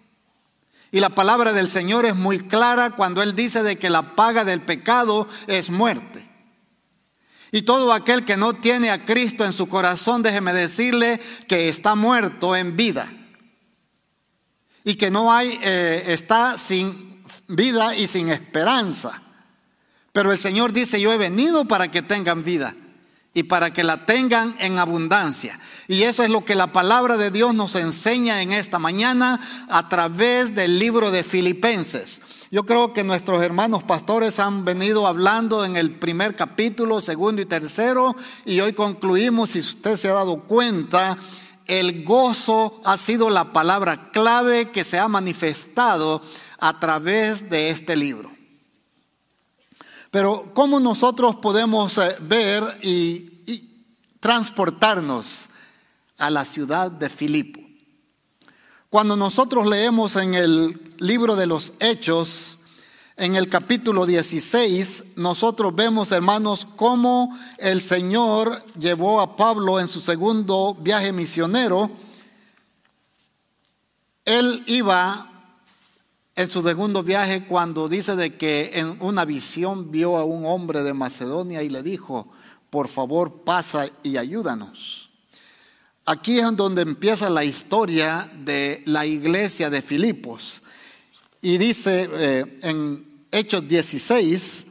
Y 0.93 1.01
la 1.01 1.09
palabra 1.09 1.51
del 1.51 1.67
Señor 1.67 2.05
es 2.05 2.15
muy 2.15 2.47
clara 2.47 2.91
cuando 2.91 3.21
Él 3.21 3.35
dice 3.35 3.61
de 3.61 3.77
que 3.77 3.89
la 3.89 4.15
paga 4.15 4.45
del 4.45 4.61
pecado 4.61 5.27
es 5.47 5.69
muerte. 5.69 6.26
Y 7.51 7.61
todo 7.61 7.93
aquel 7.93 8.25
que 8.25 8.37
no 8.37 8.53
tiene 8.53 8.89
a 8.89 9.05
Cristo 9.05 9.45
en 9.45 9.53
su 9.53 9.67
corazón, 9.69 10.21
déjeme 10.21 10.53
decirle 10.53 11.19
que 11.47 11.69
está 11.69 11.95
muerto 11.95 12.55
en 12.55 12.75
vida 12.75 13.11
y 14.83 14.95
que 14.95 15.11
no 15.11 15.33
hay, 15.33 15.59
eh, 15.63 16.05
está 16.07 16.57
sin 16.57 17.23
vida 17.47 17.95
y 17.95 18.07
sin 18.07 18.29
esperanza. 18.29 19.21
Pero 20.13 20.31
el 20.31 20.39
Señor 20.39 20.73
dice, 20.73 20.99
yo 20.99 21.11
he 21.11 21.17
venido 21.17 21.65
para 21.65 21.91
que 21.91 22.01
tengan 22.01 22.43
vida 22.43 22.73
y 23.33 23.43
para 23.43 23.71
que 23.71 23.83
la 23.83 24.05
tengan 24.05 24.55
en 24.59 24.79
abundancia. 24.79 25.59
Y 25.87 26.03
eso 26.03 26.23
es 26.23 26.29
lo 26.29 26.43
que 26.43 26.55
la 26.55 26.73
palabra 26.73 27.17
de 27.17 27.31
Dios 27.31 27.53
nos 27.53 27.75
enseña 27.75 28.41
en 28.41 28.51
esta 28.51 28.79
mañana 28.79 29.39
a 29.69 29.89
través 29.89 30.55
del 30.55 30.79
libro 30.79 31.11
de 31.11 31.23
Filipenses. 31.23 32.21
Yo 32.49 32.65
creo 32.65 32.93
que 32.93 33.03
nuestros 33.03 33.41
hermanos 33.41 33.83
pastores 33.83 34.39
han 34.39 34.63
venido 34.63 35.05
hablando 35.05 35.65
en 35.65 35.75
el 35.75 35.91
primer 35.91 36.33
capítulo, 36.33 37.01
segundo 37.01 37.41
y 37.41 37.45
tercero, 37.45 38.15
y 38.45 38.61
hoy 38.61 38.71
concluimos, 38.71 39.49
si 39.49 39.59
usted 39.59 39.97
se 39.97 40.07
ha 40.07 40.13
dado 40.13 40.43
cuenta, 40.43 41.17
el 41.65 42.05
gozo 42.05 42.79
ha 42.85 42.95
sido 42.95 43.29
la 43.29 43.51
palabra 43.51 44.11
clave 44.11 44.71
que 44.71 44.85
se 44.85 44.97
ha 44.97 45.09
manifestado 45.09 46.21
a 46.59 46.79
través 46.79 47.49
de 47.49 47.69
este 47.69 47.97
libro. 47.97 48.31
Pero 50.09 50.51
¿cómo 50.53 50.79
nosotros 50.79 51.35
podemos 51.35 51.97
eh, 51.97 52.15
ver 52.21 52.63
y, 52.81 53.43
y 53.45 53.85
transportarnos 54.21 55.49
a 56.17 56.29
la 56.29 56.45
ciudad 56.45 56.89
de 56.91 57.09
Filipo? 57.09 57.59
Cuando 58.89 59.17
nosotros 59.17 59.67
leemos 59.67 60.15
en 60.15 60.33
el 60.33 60.86
libro 60.99 61.35
de 61.35 61.47
los 61.47 61.73
Hechos, 61.79 62.57
en 63.15 63.35
el 63.35 63.49
capítulo 63.49 64.05
16, 64.05 65.05
nosotros 65.15 65.75
vemos, 65.75 66.11
hermanos, 66.11 66.67
cómo 66.75 67.35
el 67.57 67.81
Señor 67.81 68.63
llevó 68.79 69.21
a 69.21 69.35
Pablo 69.35 69.79
en 69.79 69.87
su 69.87 69.99
segundo 69.99 70.75
viaje 70.79 71.11
misionero. 71.11 71.89
Él 74.23 74.63
iba 74.67 75.31
en 76.35 76.51
su 76.51 76.61
segundo 76.61 77.01
viaje 77.01 77.45
cuando 77.45 77.89
dice 77.89 78.15
de 78.15 78.35
que 78.35 78.71
en 78.75 78.97
una 78.99 79.25
visión 79.25 79.89
vio 79.89 80.17
a 80.17 80.23
un 80.23 80.45
hombre 80.45 80.83
de 80.83 80.93
Macedonia 80.93 81.63
y 81.63 81.69
le 81.69 81.81
dijo, 81.81 82.27
por 82.69 82.87
favor 82.87 83.41
pasa 83.43 83.87
y 84.03 84.17
ayúdanos. 84.17 85.09
Aquí 86.05 86.39
es 86.39 86.55
donde 86.55 86.83
empieza 86.83 87.29
la 87.29 87.43
historia 87.43 88.29
de 88.45 88.83
la 88.85 89.05
iglesia 89.05 89.69
de 89.69 89.81
Filipos. 89.81 90.61
Y 91.41 91.57
dice 91.57 92.09
eh, 92.11 92.59
en 92.63 93.25
Hechos 93.31 93.67
16, 93.67 94.65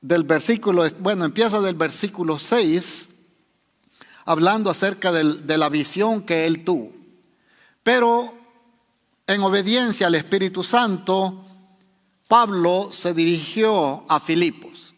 del 0.00 0.24
versículo, 0.24 0.88
bueno, 1.00 1.24
empieza 1.24 1.60
del 1.60 1.74
versículo 1.74 2.38
6, 2.38 3.08
hablando 4.26 4.70
acerca 4.70 5.12
de 5.12 5.58
la 5.58 5.68
visión 5.68 6.22
que 6.22 6.46
él 6.46 6.64
tuvo. 6.64 6.92
Pero 7.82 8.32
en 9.26 9.42
obediencia 9.42 10.06
al 10.06 10.14
Espíritu 10.14 10.64
Santo, 10.64 11.44
Pablo 12.28 12.90
se 12.92 13.14
dirigió 13.14 14.04
a 14.08 14.20
Filipos. 14.20 14.94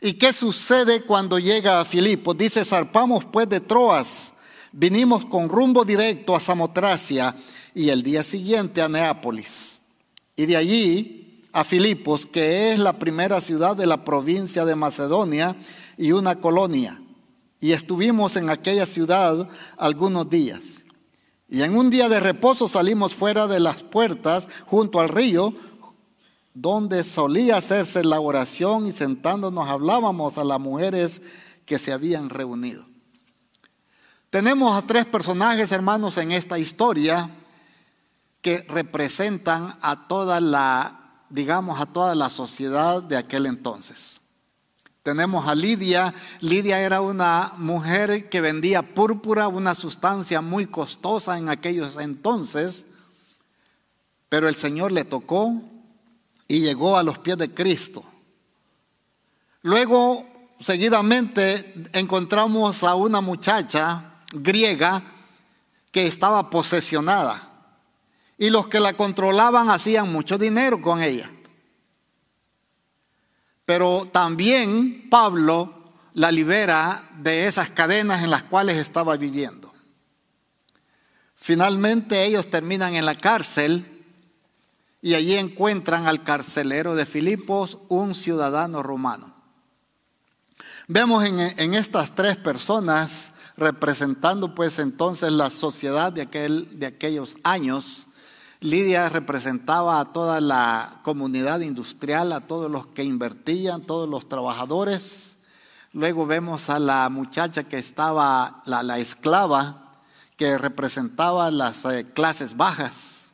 ¿Y 0.00 0.14
qué 0.14 0.32
sucede 0.32 1.02
cuando 1.02 1.38
llega 1.38 1.80
a 1.80 1.84
Filipos? 1.84 2.36
Dice, 2.36 2.64
zarpamos 2.64 3.24
pues 3.24 3.48
de 3.48 3.60
Troas 3.60 4.34
Vinimos 4.72 5.24
con 5.24 5.48
rumbo 5.48 5.84
directo 5.84 6.36
a 6.36 6.40
Samotracia 6.40 7.34
y 7.74 7.88
el 7.88 8.02
día 8.02 8.22
siguiente 8.22 8.82
a 8.82 8.88
Neápolis. 8.88 9.77
Y 10.38 10.46
de 10.46 10.56
allí 10.56 11.42
a 11.52 11.64
Filipos, 11.64 12.24
que 12.24 12.72
es 12.72 12.78
la 12.78 12.92
primera 12.92 13.40
ciudad 13.40 13.76
de 13.76 13.86
la 13.86 14.04
provincia 14.04 14.64
de 14.64 14.76
Macedonia 14.76 15.56
y 15.96 16.12
una 16.12 16.36
colonia. 16.36 17.02
Y 17.58 17.72
estuvimos 17.72 18.36
en 18.36 18.48
aquella 18.48 18.86
ciudad 18.86 19.48
algunos 19.76 20.30
días. 20.30 20.84
Y 21.48 21.62
en 21.62 21.76
un 21.76 21.90
día 21.90 22.08
de 22.08 22.20
reposo 22.20 22.68
salimos 22.68 23.16
fuera 23.16 23.48
de 23.48 23.58
las 23.58 23.82
puertas 23.82 24.48
junto 24.64 25.00
al 25.00 25.08
río, 25.08 25.54
donde 26.54 27.02
solía 27.02 27.56
hacerse 27.56 28.04
la 28.04 28.20
oración 28.20 28.86
y 28.86 28.92
sentándonos 28.92 29.66
hablábamos 29.66 30.38
a 30.38 30.44
las 30.44 30.60
mujeres 30.60 31.20
que 31.66 31.80
se 31.80 31.92
habían 31.92 32.30
reunido. 32.30 32.86
Tenemos 34.30 34.80
a 34.80 34.86
tres 34.86 35.04
personajes, 35.04 35.72
hermanos, 35.72 36.16
en 36.16 36.30
esta 36.30 36.60
historia 36.60 37.28
que 38.42 38.64
representan 38.68 39.76
a 39.80 40.08
toda 40.08 40.40
la, 40.40 41.22
digamos, 41.28 41.80
a 41.80 41.86
toda 41.86 42.14
la 42.14 42.30
sociedad 42.30 43.02
de 43.02 43.16
aquel 43.16 43.46
entonces. 43.46 44.20
Tenemos 45.02 45.48
a 45.48 45.54
Lidia. 45.54 46.14
Lidia 46.40 46.80
era 46.80 47.00
una 47.00 47.54
mujer 47.56 48.28
que 48.28 48.40
vendía 48.40 48.82
púrpura, 48.82 49.48
una 49.48 49.74
sustancia 49.74 50.40
muy 50.40 50.66
costosa 50.66 51.38
en 51.38 51.48
aquellos 51.48 51.96
entonces, 51.96 52.84
pero 54.28 54.48
el 54.48 54.56
Señor 54.56 54.92
le 54.92 55.04
tocó 55.04 55.62
y 56.46 56.60
llegó 56.60 56.96
a 56.98 57.02
los 57.02 57.18
pies 57.18 57.38
de 57.38 57.50
Cristo. 57.50 58.04
Luego, 59.62 60.26
seguidamente, 60.60 61.74
encontramos 61.94 62.82
a 62.84 62.94
una 62.94 63.20
muchacha 63.20 64.20
griega 64.32 65.02
que 65.90 66.06
estaba 66.06 66.50
posesionada. 66.50 67.47
Y 68.38 68.50
los 68.50 68.68
que 68.68 68.80
la 68.80 68.94
controlaban 68.94 69.68
hacían 69.68 70.10
mucho 70.10 70.38
dinero 70.38 70.80
con 70.80 71.02
ella. 71.02 71.30
Pero 73.66 74.08
también 74.10 75.10
Pablo 75.10 75.74
la 76.14 76.32
libera 76.32 77.02
de 77.18 77.46
esas 77.46 77.70
cadenas 77.70 78.22
en 78.24 78.30
las 78.30 78.44
cuales 78.44 78.76
estaba 78.76 79.16
viviendo. 79.16 79.72
Finalmente 81.34 82.24
ellos 82.24 82.50
terminan 82.50 82.94
en 82.94 83.06
la 83.06 83.16
cárcel 83.16 84.04
y 85.00 85.14
allí 85.14 85.36
encuentran 85.36 86.06
al 86.06 86.24
carcelero 86.24 86.94
de 86.94 87.06
Filipos, 87.06 87.78
un 87.88 88.14
ciudadano 88.14 88.82
romano. 88.82 89.34
Vemos 90.88 91.24
en, 91.24 91.74
estas 91.74 92.14
tres 92.14 92.36
personas 92.36 93.34
representando 93.56 94.54
pues 94.54 94.78
entonces 94.78 95.30
la 95.32 95.50
sociedad 95.50 96.12
de, 96.12 96.22
aquel, 96.22 96.78
de 96.78 96.86
aquellos 96.86 97.36
años. 97.44 98.07
Lidia 98.60 99.08
representaba 99.08 100.00
a 100.00 100.06
toda 100.06 100.40
la 100.40 100.98
comunidad 101.04 101.60
industrial, 101.60 102.32
a 102.32 102.40
todos 102.40 102.68
los 102.68 102.88
que 102.88 103.04
invertían, 103.04 103.82
todos 103.82 104.08
los 104.08 104.28
trabajadores. 104.28 105.36
Luego 105.92 106.26
vemos 106.26 106.68
a 106.68 106.80
la 106.80 107.08
muchacha 107.08 107.64
que 107.64 107.78
estaba, 107.78 108.62
la, 108.66 108.98
esclava, 108.98 110.00
que 110.36 110.58
representaba 110.58 111.52
las 111.52 111.84
eh, 111.84 112.04
clases 112.12 112.56
bajas. 112.56 113.30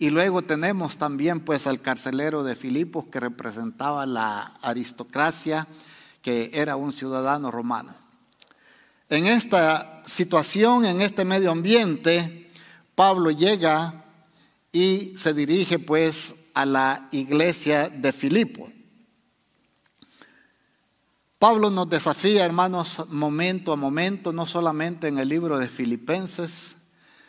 Y 0.00 0.10
luego 0.10 0.42
tenemos 0.42 0.96
también 0.96 1.40
pues 1.40 1.68
al 1.68 1.80
carcelero 1.80 2.42
de 2.42 2.56
Filipos 2.56 3.06
que 3.06 3.20
representaba 3.20 4.04
la 4.04 4.52
aristocracia, 4.62 5.68
que 6.22 6.50
era 6.54 6.74
un 6.74 6.92
ciudadano 6.92 7.52
romano. 7.52 7.94
En 9.10 9.26
esta 9.26 10.02
situación, 10.06 10.86
en 10.86 11.02
este 11.02 11.24
medio 11.24 11.52
ambiente, 11.52 12.50
Pablo 12.96 13.30
llega 13.30 13.99
y 14.72 15.14
se 15.16 15.34
dirige 15.34 15.78
pues 15.78 16.34
a 16.54 16.66
la 16.66 17.08
iglesia 17.12 17.88
de 17.88 18.12
Filipo. 18.12 18.70
Pablo 21.38 21.70
nos 21.70 21.88
desafía, 21.88 22.44
hermanos, 22.44 23.06
momento 23.08 23.72
a 23.72 23.76
momento, 23.76 24.32
no 24.32 24.46
solamente 24.46 25.08
en 25.08 25.18
el 25.18 25.28
libro 25.28 25.58
de 25.58 25.68
Filipenses, 25.68 26.76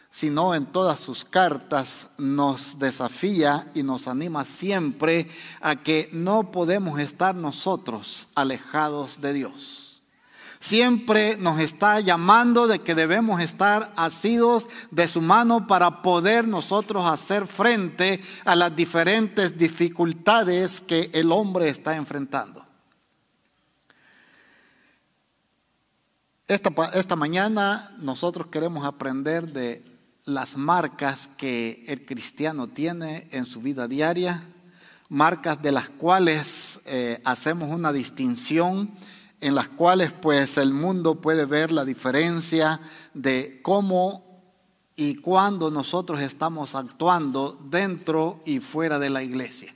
sino 0.09 0.53
en 0.53 0.65
todas 0.65 0.99
sus 0.99 1.23
cartas, 1.23 2.11
nos 2.17 2.77
desafía 2.77 3.71
y 3.73 3.83
nos 3.83 4.09
anima 4.09 4.43
siempre 4.43 5.29
a 5.61 5.77
que 5.77 6.09
no 6.11 6.51
podemos 6.51 6.99
estar 6.99 7.35
nosotros 7.35 8.27
alejados 8.35 9.21
de 9.21 9.33
Dios 9.33 9.90
siempre 10.61 11.35
nos 11.37 11.59
está 11.59 11.99
llamando 11.99 12.67
de 12.67 12.79
que 12.79 12.95
debemos 12.95 13.41
estar 13.41 13.91
asidos 13.97 14.67
de 14.91 15.07
su 15.07 15.21
mano 15.21 15.67
para 15.67 16.01
poder 16.01 16.47
nosotros 16.47 17.03
hacer 17.05 17.47
frente 17.47 18.21
a 18.45 18.55
las 18.55 18.73
diferentes 18.73 19.57
dificultades 19.57 20.79
que 20.79 21.09
el 21.13 21.31
hombre 21.31 21.67
está 21.67 21.95
enfrentando. 21.97 22.65
Esta, 26.47 26.71
esta 26.93 27.15
mañana 27.15 27.91
nosotros 27.99 28.47
queremos 28.47 28.85
aprender 28.85 29.51
de 29.51 29.83
las 30.25 30.57
marcas 30.57 31.27
que 31.37 31.83
el 31.87 32.05
cristiano 32.05 32.67
tiene 32.67 33.27
en 33.31 33.45
su 33.45 33.61
vida 33.61 33.87
diaria, 33.87 34.43
marcas 35.09 35.61
de 35.61 35.71
las 35.71 35.89
cuales 35.89 36.81
eh, 36.85 37.19
hacemos 37.25 37.73
una 37.73 37.91
distinción 37.91 38.91
en 39.41 39.55
las 39.55 39.67
cuales 39.67 40.13
pues 40.13 40.57
el 40.57 40.73
mundo 40.73 41.15
puede 41.15 41.45
ver 41.45 41.71
la 41.71 41.83
diferencia 41.83 42.79
de 43.13 43.59
cómo 43.61 44.31
y 44.95 45.15
cuándo 45.15 45.71
nosotros 45.71 46.21
estamos 46.21 46.75
actuando 46.75 47.59
dentro 47.69 48.39
y 48.45 48.59
fuera 48.59 48.99
de 48.99 49.09
la 49.09 49.23
iglesia. 49.23 49.73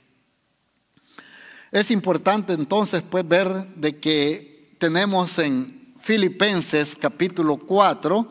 Es 1.72 1.90
importante 1.90 2.52
entonces 2.52 3.02
pues 3.02 3.26
ver 3.26 3.48
de 3.74 3.98
que 3.98 4.76
tenemos 4.78 5.38
en 5.40 5.92
Filipenses 6.00 6.94
capítulo 6.94 7.56
4, 7.56 8.28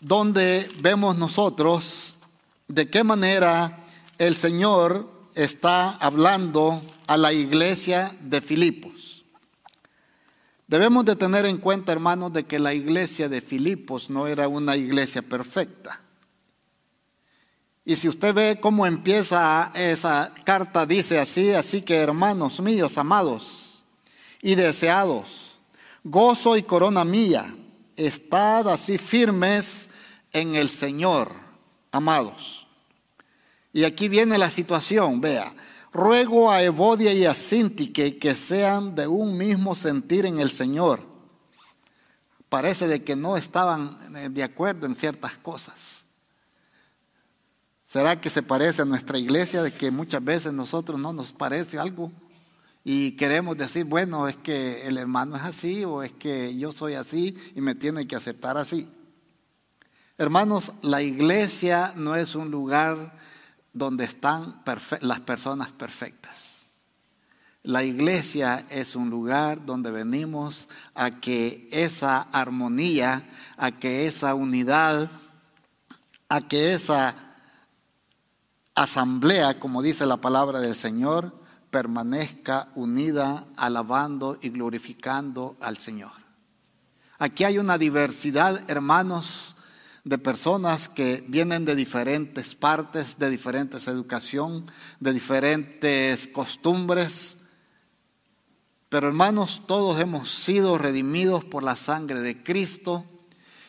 donde 0.00 0.68
vemos 0.80 1.16
nosotros 1.16 2.16
de 2.68 2.90
qué 2.90 3.02
manera 3.02 3.78
el 4.18 4.36
Señor 4.36 5.10
está 5.34 5.90
hablando 5.92 6.82
a 7.06 7.16
la 7.16 7.32
iglesia 7.32 8.14
de 8.20 8.42
Filipos. 8.42 8.91
Debemos 10.72 11.04
de 11.04 11.16
tener 11.16 11.44
en 11.44 11.58
cuenta, 11.58 11.92
hermanos, 11.92 12.32
de 12.32 12.44
que 12.44 12.58
la 12.58 12.72
iglesia 12.72 13.28
de 13.28 13.42
Filipos 13.42 14.08
no 14.08 14.26
era 14.26 14.48
una 14.48 14.74
iglesia 14.74 15.20
perfecta. 15.20 16.00
Y 17.84 17.94
si 17.94 18.08
usted 18.08 18.32
ve 18.32 18.58
cómo 18.58 18.86
empieza 18.86 19.70
esa 19.74 20.32
carta, 20.44 20.86
dice 20.86 21.20
así, 21.20 21.52
así 21.52 21.82
que 21.82 21.96
hermanos 21.96 22.62
míos, 22.62 22.96
amados 22.96 23.84
y 24.40 24.54
deseados, 24.54 25.58
gozo 26.04 26.56
y 26.56 26.62
corona 26.62 27.04
mía, 27.04 27.54
estad 27.94 28.66
así 28.70 28.96
firmes 28.96 29.90
en 30.32 30.54
el 30.54 30.70
Señor, 30.70 31.34
amados. 31.90 32.66
Y 33.74 33.84
aquí 33.84 34.08
viene 34.08 34.38
la 34.38 34.48
situación, 34.48 35.20
vea. 35.20 35.52
Ruego 35.92 36.50
a 36.50 36.62
Evodia 36.62 37.12
y 37.12 37.26
a 37.26 37.34
Sintique 37.34 38.18
que 38.18 38.34
sean 38.34 38.94
de 38.94 39.06
un 39.06 39.36
mismo 39.36 39.74
sentir 39.74 40.24
en 40.24 40.40
el 40.40 40.50
Señor. 40.50 41.00
Parece 42.48 42.88
de 42.88 43.04
que 43.04 43.14
no 43.14 43.36
estaban 43.36 43.98
eh, 44.16 44.30
de 44.30 44.42
acuerdo 44.42 44.86
en 44.86 44.94
ciertas 44.94 45.36
cosas. 45.36 46.02
¿Será 47.84 48.18
que 48.18 48.30
se 48.30 48.42
parece 48.42 48.80
a 48.80 48.86
nuestra 48.86 49.18
iglesia 49.18 49.62
de 49.62 49.74
que 49.74 49.90
muchas 49.90 50.24
veces 50.24 50.52
nosotros 50.54 50.98
no 50.98 51.12
nos 51.12 51.30
parece 51.30 51.78
algo? 51.78 52.10
Y 52.84 53.12
queremos 53.12 53.58
decir, 53.58 53.84
bueno, 53.84 54.28
es 54.28 54.36
que 54.36 54.86
el 54.86 54.96
hermano 54.96 55.36
es 55.36 55.42
así 55.42 55.84
o 55.84 56.02
es 56.02 56.12
que 56.12 56.56
yo 56.56 56.72
soy 56.72 56.94
así 56.94 57.36
y 57.54 57.60
me 57.60 57.74
tiene 57.74 58.06
que 58.06 58.16
aceptar 58.16 58.56
así. 58.56 58.88
Hermanos, 60.16 60.72
la 60.80 61.02
iglesia 61.02 61.92
no 61.96 62.16
es 62.16 62.34
un 62.34 62.50
lugar 62.50 63.12
donde 63.72 64.04
están 64.04 64.62
las 65.00 65.20
personas 65.20 65.72
perfectas. 65.72 66.66
La 67.64 67.84
iglesia 67.84 68.64
es 68.70 68.96
un 68.96 69.08
lugar 69.08 69.64
donde 69.64 69.92
venimos 69.92 70.68
a 70.94 71.20
que 71.20 71.68
esa 71.70 72.22
armonía, 72.32 73.28
a 73.56 73.70
que 73.70 74.06
esa 74.06 74.34
unidad, 74.34 75.08
a 76.28 76.40
que 76.40 76.72
esa 76.72 77.14
asamblea, 78.74 79.60
como 79.60 79.80
dice 79.80 80.06
la 80.06 80.16
palabra 80.16 80.58
del 80.58 80.74
Señor, 80.74 81.32
permanezca 81.70 82.68
unida, 82.74 83.46
alabando 83.56 84.38
y 84.42 84.50
glorificando 84.50 85.56
al 85.60 85.78
Señor. 85.78 86.12
Aquí 87.18 87.44
hay 87.44 87.58
una 87.58 87.78
diversidad, 87.78 88.68
hermanos, 88.68 89.56
de 90.04 90.18
personas 90.18 90.88
que 90.88 91.24
vienen 91.28 91.64
de 91.64 91.76
diferentes 91.76 92.54
partes, 92.54 93.18
de 93.18 93.30
diferentes 93.30 93.86
educación, 93.86 94.66
de 94.98 95.12
diferentes 95.12 96.26
costumbres. 96.26 97.38
Pero 98.88 99.08
hermanos, 99.08 99.62
todos 99.66 100.00
hemos 100.00 100.30
sido 100.30 100.76
redimidos 100.76 101.44
por 101.44 101.62
la 101.62 101.76
sangre 101.76 102.20
de 102.20 102.42
Cristo 102.42 103.04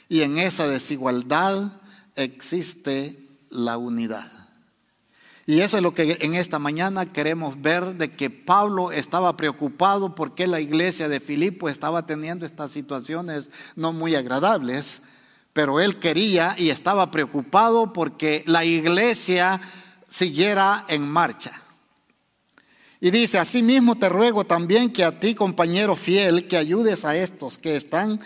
y 0.09 0.21
en 0.21 0.38
esa 0.38 0.67
desigualdad 0.67 1.81
existe 2.15 3.27
la 3.49 3.77
unidad. 3.77 4.31
Y 5.45 5.59
eso 5.59 5.77
es 5.77 5.84
lo 5.84 5.93
que 5.93 6.17
en 6.21 6.36
esta 6.36 6.57
mañana 6.57 7.05
queremos 7.05 7.61
ver 7.61 7.95
de 7.95 8.11
que 8.11 8.29
Pablo 8.29 8.91
estaba 8.91 9.36
preocupado 9.36 10.15
porque 10.15 10.47
la 10.47 10.61
iglesia 10.61 11.09
de 11.09 11.19
Filipo 11.19 11.67
estaba 11.67 12.05
teniendo 12.05 12.45
estas 12.45 12.71
situaciones 12.71 13.49
no 13.75 13.91
muy 13.91 14.15
agradables 14.15 15.01
pero 15.54 15.80
él 15.80 15.99
quería 15.99 16.56
y 16.58 16.70
estaba 16.70 17.12
preocupado 17.12 17.93
porque 17.93 18.43
la 18.47 18.66
iglesia 18.66 19.62
siguiera 20.10 20.84
en 20.89 21.08
marcha. 21.08 21.62
Y 22.99 23.12
dice, 23.12 23.38
asimismo 23.38 23.97
te 23.97 24.10
ruego 24.10 24.45
también 24.45 24.91
que 24.91 25.04
a 25.04 25.20
ti, 25.20 25.36
compañero 25.36 25.95
fiel, 25.95 26.47
que 26.47 26.58
ayudes 26.58 27.04
a 27.06 27.18
estos 27.18 27.58
que 27.58 27.76
están, 27.76 28.20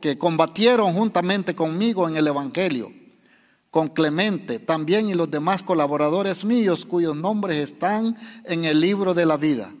que 0.00 0.18
combatieron 0.18 0.92
juntamente 0.92 1.54
conmigo 1.54 2.06
en 2.06 2.16
el 2.16 2.26
Evangelio, 2.26 2.92
con 3.70 3.88
Clemente 3.88 4.58
también 4.58 5.08
y 5.08 5.14
los 5.14 5.30
demás 5.30 5.62
colaboradores 5.62 6.44
míos 6.44 6.84
cuyos 6.84 7.16
nombres 7.16 7.56
están 7.56 8.16
en 8.44 8.66
el 8.66 8.80
libro 8.80 9.14
de 9.14 9.26
la 9.26 9.38
vida. 9.38 9.72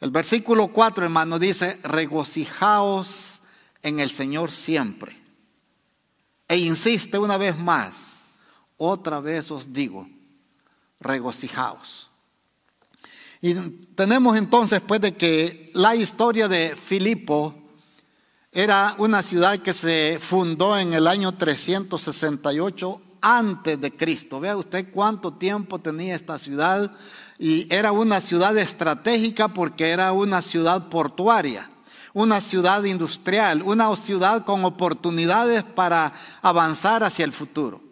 El 0.00 0.10
versículo 0.10 0.68
4, 0.68 1.04
hermano, 1.04 1.38
dice, 1.38 1.78
regocijaos 1.84 3.42
en 3.82 4.00
el 4.00 4.10
Señor 4.10 4.50
siempre. 4.50 5.23
E 6.48 6.56
insiste 6.58 7.18
una 7.18 7.36
vez 7.36 7.56
más, 7.56 8.24
otra 8.76 9.20
vez 9.20 9.50
os 9.50 9.72
digo, 9.72 10.08
regocijaos. 11.00 12.10
Y 13.40 13.54
tenemos 13.94 14.36
entonces 14.36 14.80
pues 14.80 15.00
de 15.00 15.14
que 15.14 15.70
la 15.74 15.94
historia 15.94 16.48
de 16.48 16.74
Filipo 16.74 17.54
era 18.52 18.94
una 18.98 19.22
ciudad 19.22 19.58
que 19.58 19.72
se 19.72 20.18
fundó 20.20 20.78
en 20.78 20.94
el 20.94 21.06
año 21.06 21.36
368 21.36 23.02
antes 23.20 23.80
de 23.80 23.90
Cristo. 23.90 24.40
Vea 24.40 24.56
usted 24.56 24.90
cuánto 24.92 25.34
tiempo 25.34 25.80
tenía 25.80 26.14
esta 26.14 26.38
ciudad 26.38 26.90
y 27.38 27.66
era 27.74 27.90
una 27.92 28.20
ciudad 28.20 28.56
estratégica 28.56 29.48
porque 29.48 29.90
era 29.90 30.12
una 30.12 30.40
ciudad 30.40 30.88
portuaria 30.88 31.68
una 32.14 32.40
ciudad 32.40 32.84
industrial, 32.84 33.62
una 33.62 33.94
ciudad 33.96 34.44
con 34.44 34.64
oportunidades 34.64 35.62
para 35.64 36.12
avanzar 36.40 37.02
hacia 37.02 37.24
el 37.24 37.32
futuro. 37.32 37.82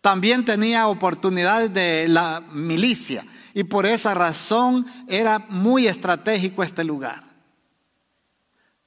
También 0.00 0.44
tenía 0.44 0.88
oportunidades 0.88 1.72
de 1.72 2.08
la 2.08 2.42
milicia 2.52 3.24
y 3.54 3.64
por 3.64 3.86
esa 3.86 4.14
razón 4.14 4.86
era 5.06 5.46
muy 5.48 5.86
estratégico 5.86 6.62
este 6.62 6.82
lugar. 6.82 7.24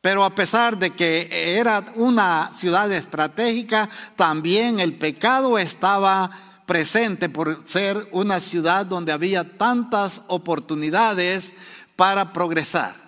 Pero 0.01 0.23
a 0.23 0.33
pesar 0.33 0.77
de 0.77 0.91
que 0.91 1.57
era 1.57 1.83
una 1.95 2.49
ciudad 2.55 2.91
estratégica, 2.91 3.89
también 4.15 4.79
el 4.79 4.97
pecado 4.97 5.59
estaba 5.59 6.31
presente 6.65 7.29
por 7.29 7.63
ser 7.65 8.07
una 8.11 8.39
ciudad 8.39 8.85
donde 8.85 9.11
había 9.11 9.57
tantas 9.57 10.23
oportunidades 10.27 11.53
para 11.95 12.31
progresar. 12.31 12.98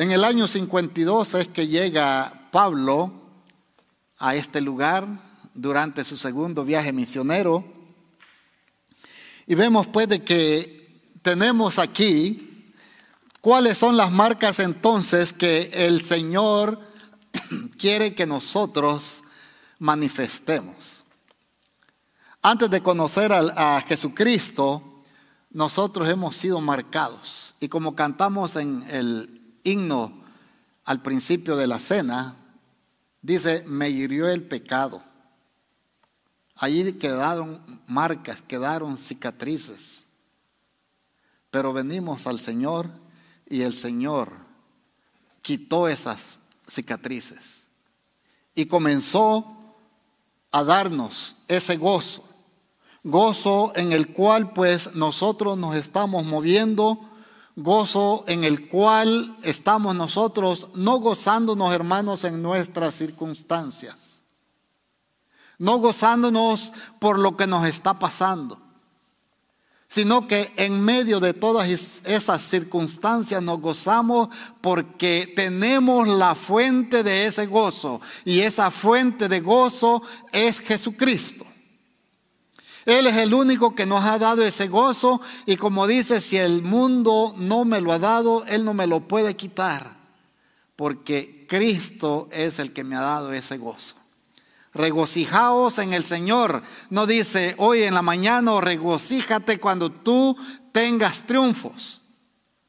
En 0.00 0.12
el 0.12 0.24
año 0.24 0.48
52 0.48 1.34
es 1.34 1.48
que 1.48 1.68
llega 1.68 2.48
Pablo 2.50 3.12
a 4.18 4.34
este 4.34 4.62
lugar 4.62 5.06
durante 5.52 6.04
su 6.04 6.16
segundo 6.16 6.64
viaje 6.64 6.90
misionero. 6.90 7.62
Y 9.46 9.54
vemos 9.56 9.88
pues 9.88 10.08
de 10.08 10.24
que 10.24 11.02
tenemos 11.20 11.78
aquí 11.78 12.72
cuáles 13.42 13.76
son 13.76 13.98
las 13.98 14.10
marcas 14.10 14.58
entonces 14.60 15.34
que 15.34 15.68
el 15.74 16.02
Señor 16.02 16.80
quiere 17.78 18.14
que 18.14 18.24
nosotros 18.24 19.22
manifestemos. 19.80 21.04
Antes 22.40 22.70
de 22.70 22.80
conocer 22.80 23.34
a, 23.34 23.76
a 23.76 23.82
Jesucristo, 23.82 25.02
nosotros 25.50 26.08
hemos 26.08 26.36
sido 26.36 26.58
marcados. 26.62 27.54
Y 27.60 27.68
como 27.68 27.94
cantamos 27.94 28.56
en 28.56 28.82
el 28.88 29.39
himno 29.62 30.22
al 30.84 31.02
principio 31.02 31.56
de 31.56 31.66
la 31.66 31.78
cena, 31.78 32.36
dice, 33.22 33.64
me 33.66 33.90
hirió 33.90 34.28
el 34.28 34.42
pecado. 34.42 35.02
Allí 36.56 36.92
quedaron 36.94 37.62
marcas, 37.86 38.42
quedaron 38.42 38.98
cicatrices. 38.98 40.04
Pero 41.50 41.72
venimos 41.72 42.26
al 42.26 42.38
Señor 42.38 42.90
y 43.48 43.62
el 43.62 43.74
Señor 43.74 44.30
quitó 45.42 45.88
esas 45.88 46.40
cicatrices 46.68 47.62
y 48.54 48.66
comenzó 48.66 49.56
a 50.52 50.64
darnos 50.64 51.36
ese 51.48 51.76
gozo, 51.76 52.28
gozo 53.02 53.72
en 53.74 53.92
el 53.92 54.12
cual 54.12 54.52
pues 54.52 54.94
nosotros 54.94 55.56
nos 55.56 55.74
estamos 55.74 56.24
moviendo 56.24 57.09
gozo 57.56 58.24
en 58.26 58.44
el 58.44 58.68
cual 58.68 59.36
estamos 59.42 59.94
nosotros, 59.94 60.68
no 60.74 60.98
gozándonos, 60.98 61.72
hermanos, 61.72 62.24
en 62.24 62.42
nuestras 62.42 62.94
circunstancias, 62.94 64.22
no 65.58 65.78
gozándonos 65.78 66.72
por 66.98 67.18
lo 67.18 67.36
que 67.36 67.46
nos 67.46 67.66
está 67.66 67.98
pasando, 67.98 68.60
sino 69.88 70.28
que 70.28 70.52
en 70.56 70.80
medio 70.80 71.18
de 71.18 71.34
todas 71.34 71.68
esas 71.68 72.42
circunstancias 72.42 73.42
nos 73.42 73.60
gozamos 73.60 74.28
porque 74.60 75.32
tenemos 75.34 76.06
la 76.06 76.36
fuente 76.36 77.02
de 77.02 77.26
ese 77.26 77.46
gozo 77.46 78.00
y 78.24 78.40
esa 78.40 78.70
fuente 78.70 79.28
de 79.28 79.40
gozo 79.40 80.00
es 80.32 80.60
Jesucristo. 80.60 81.49
Él 82.90 83.06
es 83.06 83.16
el 83.16 83.32
único 83.34 83.74
que 83.74 83.86
nos 83.86 84.04
ha 84.04 84.18
dado 84.18 84.42
ese 84.42 84.68
gozo 84.68 85.20
y 85.46 85.56
como 85.56 85.86
dice, 85.86 86.20
si 86.20 86.36
el 86.36 86.62
mundo 86.62 87.34
no 87.38 87.64
me 87.64 87.80
lo 87.80 87.92
ha 87.92 87.98
dado, 87.98 88.44
Él 88.46 88.64
no 88.64 88.74
me 88.74 88.86
lo 88.86 89.00
puede 89.00 89.36
quitar, 89.36 89.96
porque 90.76 91.46
Cristo 91.48 92.28
es 92.32 92.58
el 92.58 92.72
que 92.72 92.84
me 92.84 92.96
ha 92.96 93.00
dado 93.00 93.32
ese 93.32 93.58
gozo. 93.58 93.96
Regocijaos 94.72 95.78
en 95.78 95.92
el 95.92 96.04
Señor. 96.04 96.62
No 96.90 97.06
dice 97.06 97.54
hoy 97.58 97.82
en 97.82 97.94
la 97.94 98.02
mañana 98.02 98.52
o 98.52 98.60
regocíjate 98.60 99.58
cuando 99.58 99.90
tú 99.90 100.36
tengas 100.72 101.24
triunfos. 101.24 102.00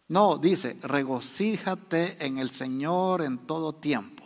No, 0.07 0.37
dice 0.37 0.77
regocíjate 0.83 2.25
en 2.25 2.39
el 2.39 2.49
Señor 2.51 3.21
en 3.21 3.37
todo 3.37 3.73
tiempo. 3.73 4.20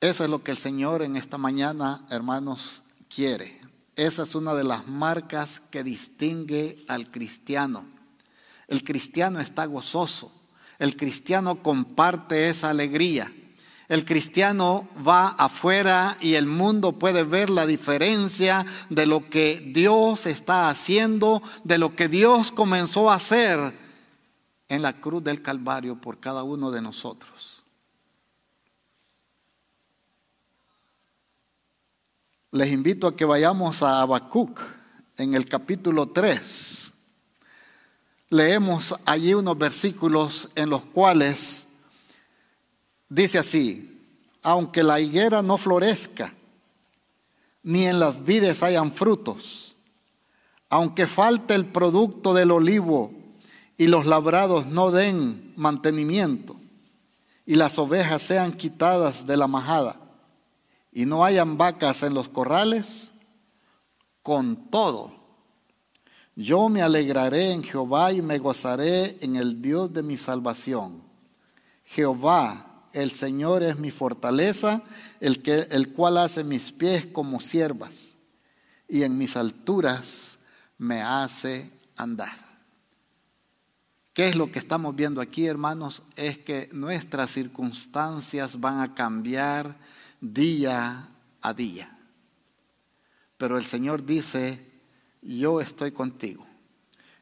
Eso 0.00 0.24
es 0.24 0.30
lo 0.30 0.42
que 0.42 0.50
el 0.50 0.58
Señor 0.58 1.02
en 1.02 1.16
esta 1.16 1.38
mañana, 1.38 2.04
hermanos, 2.10 2.84
quiere. 3.08 3.58
Esa 3.96 4.24
es 4.24 4.34
una 4.34 4.54
de 4.54 4.64
las 4.64 4.86
marcas 4.86 5.60
que 5.70 5.82
distingue 5.82 6.84
al 6.86 7.10
cristiano. 7.10 7.86
El 8.68 8.84
cristiano 8.84 9.40
está 9.40 9.64
gozoso. 9.64 10.30
El 10.78 10.96
cristiano 10.96 11.62
comparte 11.62 12.48
esa 12.48 12.68
alegría. 12.68 13.32
El 13.88 14.04
cristiano 14.04 14.86
va 15.06 15.28
afuera 15.28 16.18
y 16.20 16.34
el 16.34 16.46
mundo 16.46 16.92
puede 16.92 17.22
ver 17.22 17.48
la 17.48 17.64
diferencia 17.66 18.66
de 18.90 19.06
lo 19.06 19.30
que 19.30 19.60
Dios 19.74 20.26
está 20.26 20.68
haciendo, 20.68 21.40
de 21.64 21.78
lo 21.78 21.96
que 21.96 22.08
Dios 22.08 22.52
comenzó 22.52 23.10
a 23.10 23.14
hacer 23.14 23.72
en 24.68 24.82
la 24.82 24.92
cruz 25.00 25.24
del 25.24 25.40
Calvario 25.40 25.98
por 26.00 26.18
cada 26.18 26.42
uno 26.42 26.70
de 26.70 26.82
nosotros. 26.82 27.35
Les 32.56 32.72
invito 32.72 33.06
a 33.06 33.14
que 33.14 33.26
vayamos 33.26 33.82
a 33.82 34.00
Habacuc 34.00 34.58
en 35.18 35.34
el 35.34 35.46
capítulo 35.46 36.06
3. 36.06 36.90
Leemos 38.30 38.94
allí 39.04 39.34
unos 39.34 39.58
versículos 39.58 40.48
en 40.54 40.70
los 40.70 40.86
cuales 40.86 41.66
dice 43.10 43.38
así, 43.38 44.00
aunque 44.42 44.82
la 44.82 44.98
higuera 44.98 45.42
no 45.42 45.58
florezca, 45.58 46.32
ni 47.62 47.84
en 47.84 48.00
las 48.00 48.24
vides 48.24 48.62
hayan 48.62 48.90
frutos, 48.90 49.76
aunque 50.70 51.06
falte 51.06 51.54
el 51.54 51.66
producto 51.66 52.32
del 52.32 52.52
olivo 52.52 53.12
y 53.76 53.88
los 53.88 54.06
labrados 54.06 54.64
no 54.64 54.92
den 54.92 55.52
mantenimiento, 55.56 56.56
y 57.44 57.56
las 57.56 57.78
ovejas 57.78 58.22
sean 58.22 58.52
quitadas 58.52 59.26
de 59.26 59.36
la 59.36 59.46
majada, 59.46 60.05
y 60.96 61.04
no 61.04 61.26
hayan 61.26 61.58
vacas 61.58 62.02
en 62.04 62.14
los 62.14 62.30
corrales, 62.30 63.12
con 64.22 64.70
todo, 64.70 65.12
yo 66.34 66.70
me 66.70 66.80
alegraré 66.80 67.50
en 67.50 67.62
Jehová 67.62 68.14
y 68.14 68.22
me 68.22 68.38
gozaré 68.38 69.18
en 69.20 69.36
el 69.36 69.60
Dios 69.60 69.92
de 69.92 70.02
mi 70.02 70.16
salvación. 70.16 71.02
Jehová, 71.84 72.86
el 72.94 73.12
Señor 73.12 73.62
es 73.62 73.78
mi 73.78 73.90
fortaleza, 73.90 74.80
el, 75.20 75.42
que, 75.42 75.68
el 75.70 75.92
cual 75.92 76.16
hace 76.16 76.42
mis 76.44 76.72
pies 76.72 77.04
como 77.04 77.40
siervas, 77.40 78.16
y 78.88 79.02
en 79.02 79.18
mis 79.18 79.36
alturas 79.36 80.38
me 80.78 81.02
hace 81.02 81.70
andar. 81.94 82.38
¿Qué 84.14 84.28
es 84.28 84.34
lo 84.34 84.50
que 84.50 84.60
estamos 84.60 84.96
viendo 84.96 85.20
aquí, 85.20 85.44
hermanos? 85.44 86.04
Es 86.16 86.38
que 86.38 86.70
nuestras 86.72 87.32
circunstancias 87.32 88.58
van 88.58 88.80
a 88.80 88.94
cambiar 88.94 89.76
día 90.20 91.08
a 91.42 91.54
día. 91.54 91.96
Pero 93.36 93.58
el 93.58 93.64
Señor 93.64 94.04
dice, 94.04 94.64
yo 95.22 95.60
estoy 95.60 95.92
contigo. 95.92 96.46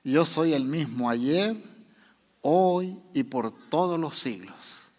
Yo 0.05 0.26
soy 0.26 0.53
el 0.53 0.64
mismo 0.64 1.09
ayer, 1.09 1.57
hoy 2.42 2.99
y 3.14 3.24
por 3.24 3.51
todos 3.68 3.99
los 3.99 4.18
siglos. 4.18 4.90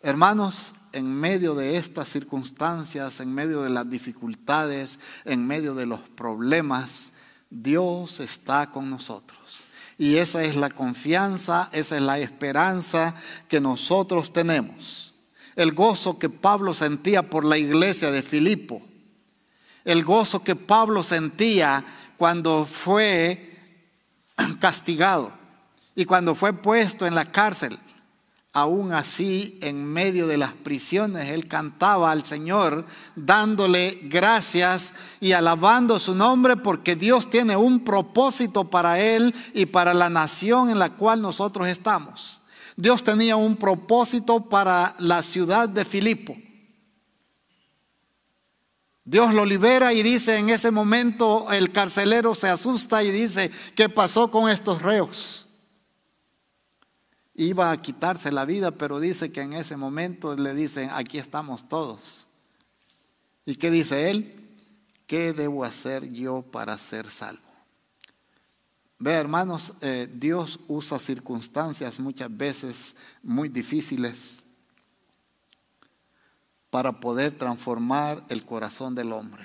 Hermanos, 0.00 0.74
en 0.92 1.14
medio 1.14 1.54
de 1.54 1.76
estas 1.76 2.08
circunstancias, 2.08 3.20
en 3.20 3.32
medio 3.32 3.62
de 3.62 3.70
las 3.70 3.88
dificultades, 3.88 4.98
en 5.24 5.46
medio 5.46 5.74
de 5.74 5.86
los 5.86 6.00
problemas, 6.00 7.12
Dios 7.50 8.18
está 8.18 8.70
con 8.70 8.90
nosotros. 8.90 9.64
Y 9.96 10.16
esa 10.16 10.42
es 10.42 10.56
la 10.56 10.70
confianza, 10.70 11.68
esa 11.72 11.96
es 11.96 12.02
la 12.02 12.18
esperanza 12.18 13.14
que 13.48 13.60
nosotros 13.60 14.32
tenemos. 14.32 15.11
El 15.56 15.72
gozo 15.72 16.18
que 16.18 16.30
Pablo 16.30 16.74
sentía 16.74 17.28
por 17.28 17.44
la 17.44 17.58
iglesia 17.58 18.10
de 18.10 18.22
Filipo. 18.22 18.82
El 19.84 20.04
gozo 20.04 20.42
que 20.42 20.56
Pablo 20.56 21.02
sentía 21.02 21.84
cuando 22.16 22.64
fue 22.64 23.52
castigado 24.60 25.32
y 25.94 26.04
cuando 26.04 26.34
fue 26.34 26.52
puesto 26.52 27.06
en 27.06 27.14
la 27.14 27.30
cárcel. 27.30 27.78
Aún 28.54 28.92
así, 28.92 29.58
en 29.62 29.82
medio 29.82 30.26
de 30.26 30.36
las 30.36 30.52
prisiones, 30.52 31.30
él 31.30 31.48
cantaba 31.48 32.10
al 32.10 32.26
Señor 32.26 32.84
dándole 33.16 33.98
gracias 34.02 34.92
y 35.20 35.32
alabando 35.32 35.98
su 35.98 36.14
nombre 36.14 36.58
porque 36.58 36.94
Dios 36.94 37.30
tiene 37.30 37.56
un 37.56 37.82
propósito 37.82 38.64
para 38.64 39.00
él 39.00 39.34
y 39.54 39.64
para 39.64 39.94
la 39.94 40.10
nación 40.10 40.68
en 40.68 40.78
la 40.78 40.90
cual 40.90 41.22
nosotros 41.22 41.66
estamos. 41.66 42.41
Dios 42.76 43.04
tenía 43.04 43.36
un 43.36 43.56
propósito 43.56 44.48
para 44.48 44.94
la 44.98 45.22
ciudad 45.22 45.68
de 45.68 45.84
Filipo. 45.84 46.36
Dios 49.04 49.34
lo 49.34 49.44
libera 49.44 49.92
y 49.92 50.02
dice 50.02 50.38
en 50.38 50.50
ese 50.50 50.70
momento 50.70 51.50
el 51.50 51.72
carcelero 51.72 52.34
se 52.34 52.48
asusta 52.48 53.02
y 53.02 53.10
dice, 53.10 53.50
¿qué 53.74 53.88
pasó 53.88 54.30
con 54.30 54.48
estos 54.48 54.80
reos? 54.82 55.46
Iba 57.34 57.70
a 57.70 57.76
quitarse 57.76 58.30
la 58.30 58.44
vida, 58.44 58.70
pero 58.70 59.00
dice 59.00 59.32
que 59.32 59.40
en 59.40 59.54
ese 59.54 59.76
momento 59.76 60.36
le 60.36 60.54
dicen, 60.54 60.90
aquí 60.92 61.18
estamos 61.18 61.68
todos. 61.68 62.28
¿Y 63.44 63.56
qué 63.56 63.70
dice 63.70 64.10
él? 64.10 64.38
¿Qué 65.06 65.32
debo 65.32 65.64
hacer 65.64 66.12
yo 66.12 66.42
para 66.42 66.78
ser 66.78 67.10
salvo? 67.10 67.51
Ve, 69.02 69.14
hermanos, 69.14 69.72
eh, 69.80 70.08
Dios 70.14 70.60
usa 70.68 70.96
circunstancias 71.00 71.98
muchas 71.98 72.36
veces 72.36 72.94
muy 73.20 73.48
difíciles 73.48 74.44
para 76.70 77.00
poder 77.00 77.36
transformar 77.36 78.24
el 78.28 78.44
corazón 78.44 78.94
del 78.94 79.12
hombre, 79.12 79.44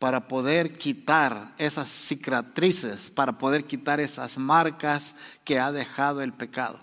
para 0.00 0.26
poder 0.26 0.72
quitar 0.72 1.54
esas 1.58 1.88
cicatrices, 1.88 3.08
para 3.08 3.38
poder 3.38 3.66
quitar 3.66 4.00
esas 4.00 4.36
marcas 4.36 5.14
que 5.44 5.60
ha 5.60 5.70
dejado 5.70 6.20
el 6.20 6.32
pecado. 6.32 6.80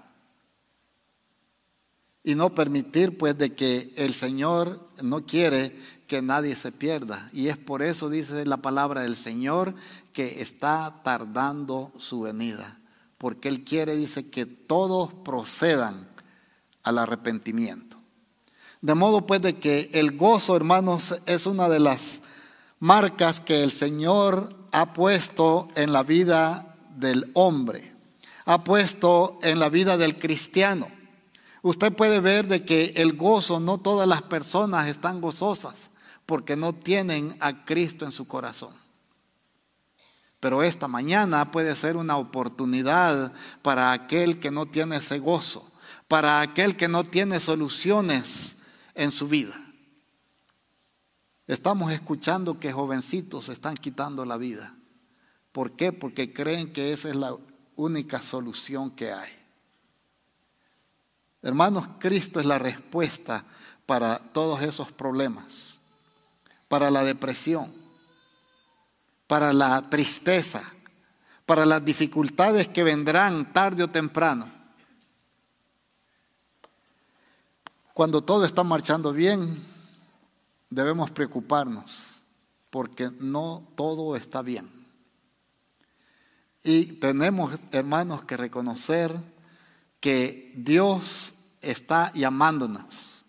Y 2.23 2.35
no 2.35 2.55
permitir 2.55 3.17
pues 3.17 3.37
de 3.37 3.55
que 3.55 3.93
el 3.97 4.13
Señor 4.13 4.87
no 5.01 5.25
quiere 5.25 5.77
que 6.13 6.21
nadie 6.21 6.55
se 6.55 6.71
pierda. 6.71 7.27
Y 7.33 7.47
es 7.47 7.57
por 7.57 7.81
eso, 7.81 8.07
dice 8.07 8.45
la 8.45 8.57
palabra 8.57 9.01
del 9.01 9.15
Señor, 9.15 9.73
que 10.13 10.43
está 10.43 11.01
tardando 11.03 11.91
su 11.97 12.21
venida. 12.21 12.77
Porque 13.17 13.49
Él 13.49 13.63
quiere, 13.63 13.95
dice, 13.95 14.29
que 14.29 14.45
todos 14.45 15.11
procedan 15.11 16.07
al 16.83 16.99
arrepentimiento. 16.99 17.97
De 18.79 18.93
modo 18.93 19.25
pues 19.25 19.41
de 19.41 19.55
que 19.55 19.89
el 19.93 20.15
gozo, 20.15 20.55
hermanos, 20.55 21.19
es 21.25 21.47
una 21.47 21.67
de 21.67 21.79
las 21.79 22.21
marcas 22.79 23.39
que 23.39 23.63
el 23.63 23.71
Señor 23.71 24.55
ha 24.71 24.93
puesto 24.93 25.69
en 25.73 25.93
la 25.93 26.03
vida 26.03 26.75
del 26.95 27.31
hombre, 27.33 27.91
ha 28.45 28.63
puesto 28.63 29.39
en 29.41 29.57
la 29.57 29.69
vida 29.69 29.97
del 29.97 30.19
cristiano. 30.19 30.91
Usted 31.63 31.91
puede 31.91 32.19
ver 32.19 32.47
de 32.47 32.63
que 32.63 32.93
el 32.97 33.13
gozo, 33.13 33.59
no 33.59 33.79
todas 33.79 34.07
las 34.07 34.21
personas 34.21 34.87
están 34.87 35.19
gozosas 35.19 35.89
porque 36.25 36.55
no 36.55 36.73
tienen 36.73 37.35
a 37.39 37.65
Cristo 37.65 38.05
en 38.05 38.11
su 38.11 38.27
corazón. 38.27 38.73
Pero 40.39 40.61
esta 40.63 40.87
mañana 40.87 41.51
puede 41.51 41.75
ser 41.75 41.95
una 41.95 42.17
oportunidad 42.17 43.33
para 43.61 43.91
aquel 43.91 44.39
que 44.39 44.51
no 44.51 44.65
tiene 44.65 44.97
ese 44.97 45.19
gozo, 45.19 45.71
para 46.07 46.41
aquel 46.41 46.75
que 46.75 46.87
no 46.87 47.03
tiene 47.03 47.39
soluciones 47.39 48.57
en 48.93 49.11
su 49.11 49.27
vida. 49.27 49.59
Estamos 51.47 51.91
escuchando 51.91 52.59
que 52.59 52.73
jovencitos 52.73 53.45
se 53.45 53.53
están 53.53 53.75
quitando 53.75 54.25
la 54.25 54.37
vida. 54.37 54.75
¿Por 55.51 55.73
qué? 55.73 55.93
Porque 55.93 56.33
creen 56.33 56.73
que 56.73 56.93
esa 56.93 57.09
es 57.09 57.15
la 57.15 57.35
única 57.75 58.21
solución 58.21 58.91
que 58.91 59.11
hay. 59.11 59.31
Hermanos, 61.41 61.87
Cristo 61.99 62.39
es 62.39 62.45
la 62.45 62.57
respuesta 62.57 63.45
para 63.85 64.17
todos 64.17 64.61
esos 64.61 64.91
problemas, 64.91 65.72
para 66.73 66.89
la 66.89 67.03
depresión, 67.03 67.71
para 69.27 69.53
la 69.53 69.91
tristeza, 69.91 70.63
para 71.45 71.67
las 71.67 71.85
dificultades 71.85 72.67
que 72.67 72.83
vendrán 72.83 73.53
tarde 73.53 73.83
o 73.83 73.91
temprano. 73.91 74.51
Cuando 77.93 78.23
todo 78.23 78.43
está 78.43 78.63
marchando 78.63 79.13
bien, 79.13 79.55
debemos 80.71 81.11
preocuparnos 81.11 82.23
porque 82.71 83.11
no 83.19 83.67
todo 83.75 84.15
está 84.15 84.41
bien. 84.41 84.67
Y 86.63 86.93
tenemos, 86.93 87.53
hermanos, 87.71 88.23
que 88.23 88.35
reconocer 88.35 89.15
que 89.99 90.51
Dios 90.57 91.35
está 91.61 92.11
llamándonos. 92.13 93.25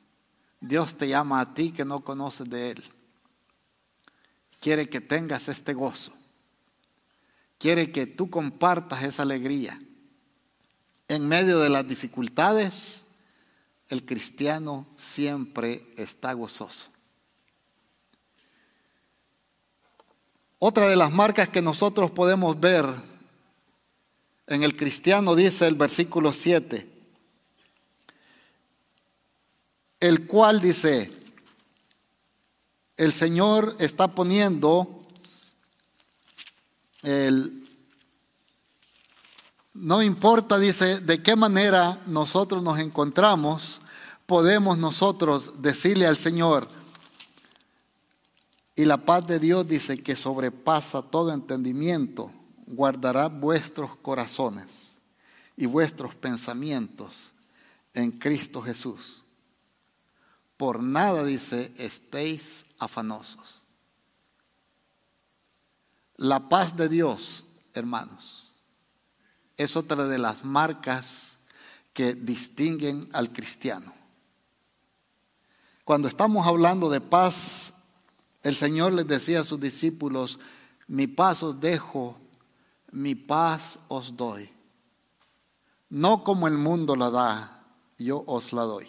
Dios 0.63 0.95
te 0.95 1.09
llama 1.09 1.41
a 1.41 1.53
ti 1.53 1.73
que 1.73 1.85
no 1.85 2.01
conoces 2.01 2.49
de 2.49 2.71
Él. 2.71 2.94
Quiere 4.65 4.89
que 4.89 5.03
tengas 5.03 5.51
este 5.51 5.75
gozo. 5.75 6.15
Quiere 7.59 7.93
que 7.93 8.07
tú 8.07 8.31
compartas 8.31 9.03
esa 9.03 9.21
alegría. 9.21 9.79
En 11.07 11.29
medio 11.29 11.59
de 11.59 11.69
las 11.69 11.87
dificultades, 11.87 13.05
el 13.91 14.07
cristiano 14.07 14.87
siempre 14.97 15.93
está 15.99 16.33
gozoso. 16.33 16.87
Otra 20.59 20.89
de 20.89 20.97
las 20.97 21.13
marcas 21.13 21.51
que 21.51 21.61
nosotros 21.61 22.11
podemos 22.11 22.59
ver 22.59 22.87
en 24.47 24.63
el 24.63 24.79
cristiano 24.79 25.35
dice 25.35 25.67
el 25.67 25.75
versículo 25.75 26.33
7, 26.33 26.89
el 30.01 30.27
cual 30.27 30.63
dice, 30.63 31.24
el 32.97 33.13
Señor 33.13 33.77
está 33.79 34.09
poniendo 34.09 35.03
el... 37.03 37.61
No 39.75 40.03
importa, 40.03 40.59
dice, 40.59 41.01
de 41.01 41.21
qué 41.21 41.35
manera 41.35 42.01
nosotros 42.07 42.63
nos 42.63 42.79
encontramos, 42.79 43.81
podemos 44.25 44.79
nosotros 44.79 45.63
decirle 45.63 46.07
al 46.07 46.17
Señor, 46.17 46.69
y 48.77 48.85
la 48.85 48.99
paz 48.99 49.27
de 49.27 49.41
Dios 49.41 49.67
dice 49.67 50.01
que 50.03 50.15
sobrepasa 50.15 51.03
todo 51.03 51.33
entendimiento, 51.33 52.31
guardará 52.67 53.29
vuestros 53.29 53.97
corazones 53.97 54.95
y 55.57 55.67
vuestros 55.67 56.15
pensamientos 56.15 57.33
en 57.95 58.13
Cristo 58.13 58.63
Jesús. 58.63 59.24
Por 60.57 60.83
nada 60.83 61.25
dice, 61.25 61.73
estéis 61.79 62.67
afanosos. 62.79 63.63
La 66.17 66.49
paz 66.49 66.77
de 66.77 66.89
Dios, 66.89 67.47
hermanos, 67.75 68.53
es 69.57 69.77
otra 69.77 70.07
de 70.07 70.19
las 70.19 70.45
marcas 70.45 71.39
que 71.93 72.15
distinguen 72.15 73.09
al 73.13 73.33
cristiano. 73.33 73.93
Cuando 75.85 76.09
estamos 76.09 76.47
hablando 76.47 76.89
de 76.89 77.01
paz, 77.01 77.75
el 78.43 78.57
Señor 78.57 78.93
les 78.93 79.07
decía 79.07 79.41
a 79.41 79.45
sus 79.45 79.61
discípulos, 79.61 80.39
mi 80.87 81.07
paz 81.07 81.43
os 81.43 81.61
dejo, 81.61 82.17
mi 82.91 83.15
paz 83.15 83.81
os 83.89 84.17
doy. 84.17 84.51
No 85.91 86.25
como 86.25 86.49
el 86.49 86.59
mundo 86.59 86.97
la 86.97 87.11
da, 87.11 87.65
yo 87.99 88.25
os 88.27 88.53
la 88.53 88.63
doy. 88.63 88.89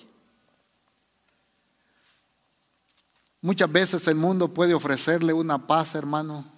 Muchas 3.45 3.71
veces 3.71 4.07
el 4.07 4.15
mundo 4.15 4.55
puede 4.55 4.73
ofrecerle 4.73 5.31
una 5.31 5.67
paz, 5.67 5.93
hermano, 5.93 6.51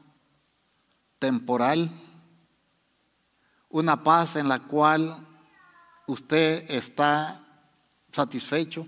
temporal, 1.19 1.91
una 3.67 4.05
paz 4.05 4.37
en 4.37 4.47
la 4.47 4.59
cual 4.59 5.13
usted 6.05 6.63
está 6.71 7.45
satisfecho, 8.13 8.87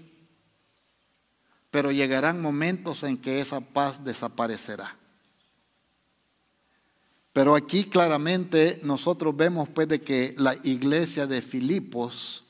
pero 1.71 1.91
llegarán 1.91 2.41
momentos 2.41 3.03
en 3.03 3.17
que 3.17 3.41
esa 3.41 3.59
paz 3.59 4.01
desaparecerá. 4.01 4.95
Pero 7.33 7.53
aquí 7.53 7.83
claramente 7.83 8.79
nosotros 8.81 9.35
vemos 9.35 9.67
pues 9.67 9.89
de 9.89 10.01
que 10.01 10.35
la 10.37 10.55
iglesia 10.63 11.27
de 11.27 11.41
Filipos 11.41 12.45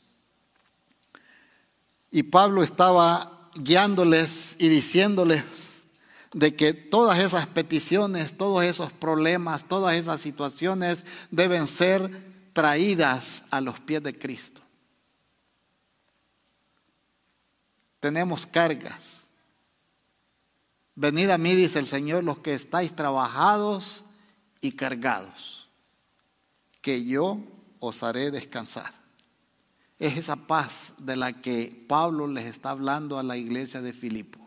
y 2.11 2.21
Pablo 2.21 2.61
estaba 2.61 3.38
guiándoles 3.55 4.55
y 4.59 4.67
diciéndoles 4.69 5.43
de 6.33 6.55
que 6.55 6.73
todas 6.73 7.19
esas 7.19 7.47
peticiones, 7.47 8.37
todos 8.37 8.63
esos 8.63 8.91
problemas, 8.91 9.65
todas 9.65 9.95
esas 9.95 10.21
situaciones 10.21 11.05
deben 11.31 11.67
ser 11.67 12.09
traídas 12.53 13.45
a 13.51 13.61
los 13.61 13.79
pies 13.79 14.03
de 14.03 14.13
Cristo. 14.13 14.61
tenemos 17.99 18.47
cargas. 18.47 19.21
Venid 20.95 21.29
a 21.29 21.37
mí, 21.37 21.55
dice 21.55 21.79
el 21.79 21.87
Señor, 21.87 22.23
los 22.23 22.39
que 22.39 22.53
estáis 22.53 22.95
trabajados 22.95 24.05
y 24.61 24.73
cargados, 24.73 25.69
que 26.81 27.05
yo 27.05 27.39
os 27.79 28.03
haré 28.03 28.31
descansar. 28.31 28.98
Es 29.99 30.17
esa 30.17 30.37
paz 30.37 30.95
de 30.99 31.17
la 31.17 31.33
que 31.33 31.85
Pablo 31.87 32.25
les 32.25 32.45
está 32.45 32.71
hablando 32.71 33.19
a 33.19 33.23
la 33.23 33.35
iglesia 33.35 33.81
de 33.81 33.91
Filipo. 33.93 34.39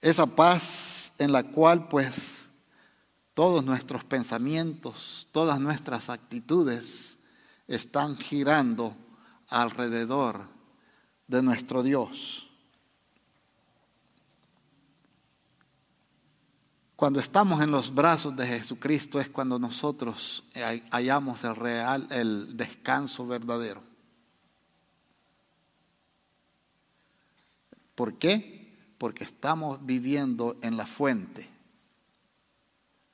Esa 0.00 0.26
paz 0.26 1.12
en 1.18 1.30
la 1.30 1.44
cual 1.44 1.86
pues 1.86 2.48
todos 3.34 3.64
nuestros 3.64 4.04
pensamientos, 4.04 5.28
todas 5.30 5.60
nuestras 5.60 6.10
actitudes 6.10 7.18
están 7.68 8.18
girando 8.18 8.94
alrededor 9.48 10.48
de 11.28 11.42
nuestro 11.42 11.82
Dios. 11.82 12.51
Cuando 17.02 17.18
estamos 17.18 17.60
en 17.60 17.72
los 17.72 17.92
brazos 17.92 18.36
de 18.36 18.46
Jesucristo 18.46 19.20
es 19.20 19.28
cuando 19.28 19.58
nosotros 19.58 20.44
hallamos 20.92 21.42
el 21.42 21.56
real, 21.56 22.06
el 22.12 22.56
descanso 22.56 23.26
verdadero. 23.26 23.82
¿Por 27.96 28.14
qué? 28.18 28.94
Porque 28.98 29.24
estamos 29.24 29.84
viviendo 29.84 30.56
en 30.62 30.76
la 30.76 30.86
fuente. 30.86 31.50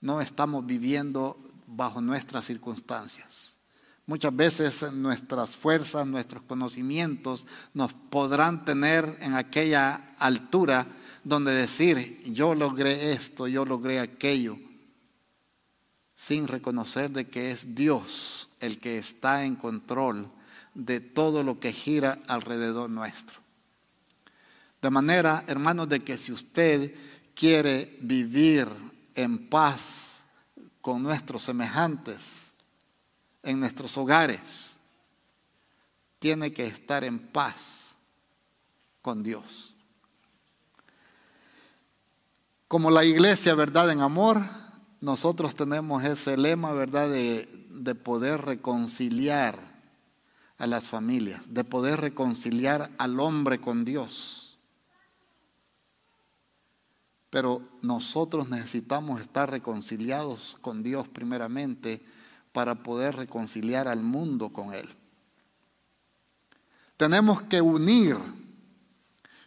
No 0.03 0.21
estamos 0.21 0.67
viviendo 0.67 1.39
bajo 1.67 2.03
nuestras 2.03 2.45
circunstancias. 2.45 3.57
Muchas 4.05 4.37
veces 4.37 4.93
nuestras 4.93 5.57
fuerzas, 5.57 6.07
nuestros 6.07 6.43
conocimientos 6.43 7.47
nos 7.73 7.95
podrán 7.95 8.67
tener 8.67 9.17
en 9.21 9.35
aquella 9.35 10.13
altura 10.19 10.87
donde 11.29 11.53
decir, 11.53 12.21
yo 12.25 12.55
logré 12.55 13.13
esto, 13.13 13.47
yo 13.47 13.65
logré 13.65 14.01
aquello, 14.01 14.59
sin 16.15 16.49
reconocer 16.49 17.11
de 17.11 17.29
que 17.29 17.51
es 17.51 17.75
Dios 17.75 18.51
el 18.61 18.79
que 18.79 18.99
está 18.99 19.45
en 19.45 19.55
control 19.55 20.31
de 20.75 21.01
todo 21.01 21.45
lo 21.45 21.61
que 21.61 21.73
gira 21.73 22.19
alrededor 22.27 22.91
nuestro. 22.91 23.39
De 24.81 24.91
manera, 24.91 25.45
hermanos, 25.47 25.89
de 25.89 26.03
que 26.03 26.17
si 26.17 26.33
usted 26.33 26.95
quiere 27.35 27.99
vivir 28.01 28.67
en 29.15 29.49
paz 29.49 30.25
con 30.81 31.03
nuestros 31.03 31.43
semejantes, 31.43 32.53
en 33.43 33.61
nuestros 33.61 33.97
hogares 33.99 34.77
tiene 36.19 36.53
que 36.53 36.67
estar 36.67 37.05
en 37.05 37.19
paz 37.19 37.97
con 39.03 39.23
Dios. 39.23 39.68
Como 42.69 42.91
la 42.91 43.05
iglesia, 43.05 43.55
¿verdad? 43.55 43.91
En 43.91 44.03
amor, 44.03 44.41
nosotros 45.01 45.55
tenemos 45.55 46.05
ese 46.05 46.37
lema, 46.37 46.73
¿verdad? 46.73 47.09
De, 47.09 47.49
de 47.71 47.95
poder 47.95 48.43
reconciliar 48.43 49.59
a 50.59 50.67
las 50.67 50.89
familias, 50.89 51.55
de 51.55 51.65
poder 51.65 52.01
reconciliar 52.01 52.91
al 52.99 53.19
hombre 53.21 53.61
con 53.61 53.85
Dios. 53.85 54.59
Pero 57.31 57.63
nosotros 57.83 58.49
necesitamos 58.49 59.21
estar 59.21 59.51
reconciliados 59.51 60.57
con 60.61 60.83
Dios 60.83 61.09
primeramente 61.09 62.05
para 62.53 62.83
poder 62.83 63.17
reconciliar 63.17 63.87
al 63.89 64.03
mundo 64.03 64.51
con 64.51 64.75
Él. 64.75 64.89
Tenemos 66.97 67.43
que 67.43 67.61
unir. 67.61 68.17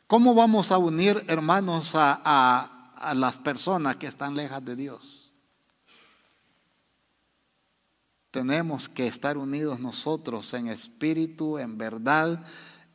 ¿Cómo 0.07 0.33
vamos 0.33 0.71
a 0.71 0.77
unir, 0.77 1.23
hermanos, 1.27 1.95
a, 1.95 2.21
a, 2.23 2.70
las 3.15 3.37
personas 3.37 3.95
que 3.97 4.07
están 4.07 4.35
lejas 4.35 4.63
de 4.63 4.75
Dios? 4.75 5.31
Tenemos 8.31 8.87
que 8.87 9.07
estar 9.07 9.37
unidos 9.37 9.79
nosotros 9.79 10.53
en 10.53 10.67
espíritu, 10.67 11.57
en 11.57 11.77
verdad, 11.77 12.41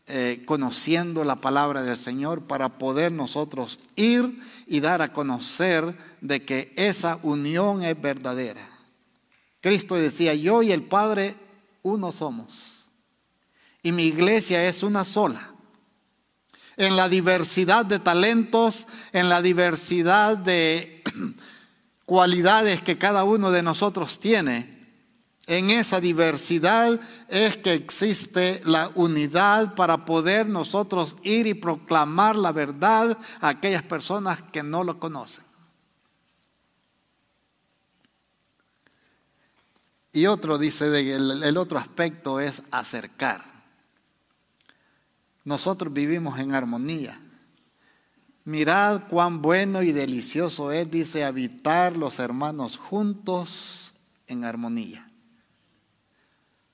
eh, 0.06 0.42
conociendo 0.46 1.24
la 1.24 1.36
palabra 1.36 1.82
del 1.82 1.98
Señor 1.98 2.44
para 2.44 2.78
poder 2.78 3.12
nosotros 3.12 3.80
ir 3.96 4.40
y 4.66 4.80
dar 4.80 5.02
a 5.02 5.12
conocer 5.12 5.96
de 6.20 6.44
que 6.44 6.72
esa 6.76 7.18
unión 7.22 7.82
es 7.82 8.00
verdadera. 8.00 8.66
Cristo 9.60 9.96
decía, 9.96 10.32
yo 10.34 10.62
y 10.62 10.72
el 10.72 10.82
Padre 10.82 11.34
uno 11.82 12.12
somos. 12.12 12.88
Y 13.82 13.92
mi 13.92 14.04
iglesia 14.04 14.64
es 14.64 14.82
una 14.82 15.04
sola. 15.04 15.55
En 16.76 16.96
la 16.96 17.08
diversidad 17.08 17.86
de 17.86 17.98
talentos, 17.98 18.86
en 19.12 19.28
la 19.28 19.40
diversidad 19.40 20.36
de 20.36 21.02
cualidades 22.04 22.82
que 22.82 22.98
cada 22.98 23.24
uno 23.24 23.50
de 23.50 23.62
nosotros 23.62 24.20
tiene, 24.20 24.76
en 25.46 25.70
esa 25.70 26.00
diversidad 26.00 26.98
es 27.28 27.56
que 27.56 27.74
existe 27.74 28.60
la 28.64 28.90
unidad 28.94 29.74
para 29.74 30.04
poder 30.04 30.48
nosotros 30.48 31.16
ir 31.22 31.46
y 31.46 31.54
proclamar 31.54 32.34
la 32.34 32.50
verdad 32.50 33.16
a 33.40 33.50
aquellas 33.50 33.82
personas 33.82 34.42
que 34.42 34.64
no 34.64 34.82
lo 34.82 34.98
conocen. 34.98 35.44
Y 40.12 40.26
otro 40.26 40.58
dice, 40.58 41.14
el, 41.14 41.56
otro 41.58 41.78
aspecto 41.78 42.40
es 42.40 42.62
acercar. 42.70 43.55
Nosotros 45.46 45.92
vivimos 45.92 46.40
en 46.40 46.52
armonía. 46.54 47.20
Mirad 48.44 49.04
cuán 49.08 49.42
bueno 49.42 49.80
y 49.80 49.92
delicioso 49.92 50.72
es, 50.72 50.90
dice, 50.90 51.24
habitar 51.24 51.96
los 51.96 52.18
hermanos 52.18 52.76
juntos 52.76 53.94
en 54.26 54.44
armonía. 54.44 55.06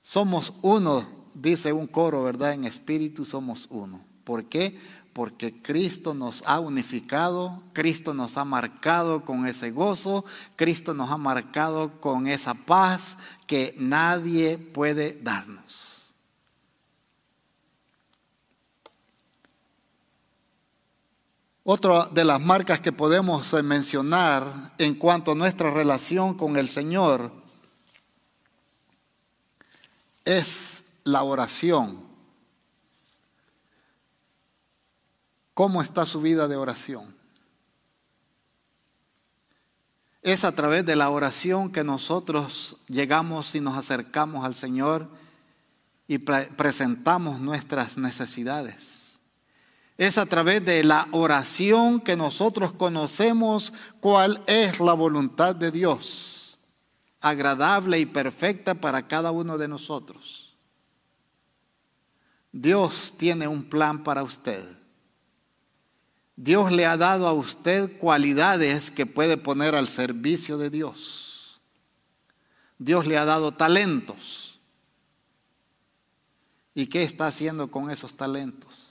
Somos 0.01 0.53
uno, 0.63 1.07
dice 1.35 1.71
un 1.71 1.85
coro, 1.85 2.23
¿verdad? 2.23 2.53
En 2.53 2.65
espíritu 2.65 3.25
somos 3.25 3.67
uno. 3.69 4.03
¿Por 4.23 4.45
qué? 4.45 4.79
Porque 5.13 5.61
Cristo 5.61 6.15
nos 6.15 6.43
ha 6.47 6.59
unificado, 6.59 7.61
Cristo 7.73 8.15
nos 8.15 8.37
ha 8.37 8.43
marcado 8.43 9.23
con 9.23 9.45
ese 9.45 9.69
gozo, 9.69 10.25
Cristo 10.55 10.95
nos 10.95 11.11
ha 11.11 11.17
marcado 11.17 12.01
con 12.01 12.25
esa 12.25 12.55
paz 12.55 13.19
que 13.45 13.75
nadie 13.77 14.57
puede 14.57 15.13
darnos. 15.21 15.92
Otra 21.65 22.07
de 22.07 22.25
las 22.25 22.41
marcas 22.41 22.81
que 22.81 22.91
podemos 22.91 23.53
eh, 23.53 23.63
mencionar 23.63 24.73
en 24.77 24.95
cuanto 24.95 25.31
a 25.31 25.35
nuestra 25.35 25.71
relación 25.71 26.33
con 26.35 26.57
el 26.57 26.67
Señor 26.67 27.31
es 30.25 30.83
la 31.05 31.23
oración. 31.23 32.03
¿Cómo 35.53 35.81
está 35.81 36.05
su 36.05 36.19
vida 36.19 36.49
de 36.49 36.57
oración? 36.57 37.15
Es 40.21 40.43
a 40.43 40.53
través 40.53 40.85
de 40.85 40.97
la 40.97 41.09
oración 41.09 41.71
que 41.71 41.85
nosotros 41.85 42.77
llegamos 42.89 43.55
y 43.55 43.61
nos 43.61 43.77
acercamos 43.77 44.43
al 44.43 44.55
Señor 44.55 45.07
y 46.07 46.17
presentamos 46.17 47.39
nuestras 47.39 47.97
necesidades. 47.97 49.02
Es 49.97 50.17
a 50.17 50.25
través 50.25 50.65
de 50.65 50.83
la 50.83 51.07
oración 51.11 52.01
que 52.01 52.15
nosotros 52.15 52.73
conocemos 52.73 53.73
cuál 53.99 54.43
es 54.47 54.79
la 54.79 54.93
voluntad 54.93 55.55
de 55.55 55.71
Dios, 55.71 56.57
agradable 57.21 57.99
y 57.99 58.05
perfecta 58.05 58.73
para 58.73 59.07
cada 59.07 59.31
uno 59.31 59.57
de 59.57 59.67
nosotros. 59.67 60.55
Dios 62.51 63.13
tiene 63.17 63.47
un 63.47 63.63
plan 63.63 64.03
para 64.03 64.23
usted. 64.23 64.63
Dios 66.35 66.71
le 66.71 66.85
ha 66.85 66.97
dado 66.97 67.27
a 67.27 67.33
usted 67.33 67.97
cualidades 67.99 68.89
que 68.89 69.05
puede 69.05 69.37
poner 69.37 69.75
al 69.75 69.87
servicio 69.87 70.57
de 70.57 70.71
Dios. 70.71 71.61
Dios 72.79 73.05
le 73.05 73.17
ha 73.17 73.25
dado 73.25 73.53
talentos. 73.53 74.59
¿Y 76.73 76.87
qué 76.87 77.03
está 77.03 77.27
haciendo 77.27 77.69
con 77.69 77.91
esos 77.91 78.15
talentos? 78.15 78.82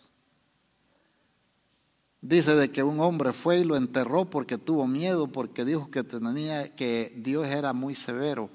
Dice 2.22 2.54
de 2.54 2.70
que 2.70 2.84
un 2.84 3.00
hombre 3.00 3.32
fue 3.32 3.58
y 3.58 3.64
lo 3.64 3.74
enterró 3.74 4.24
porque 4.26 4.56
tuvo 4.56 4.86
miedo, 4.86 5.26
porque 5.26 5.64
dijo 5.64 5.90
que 5.90 6.04
tenía 6.04 6.72
que 6.72 7.12
Dios 7.16 7.46
era 7.48 7.72
muy 7.72 7.96
severo. 7.96 8.48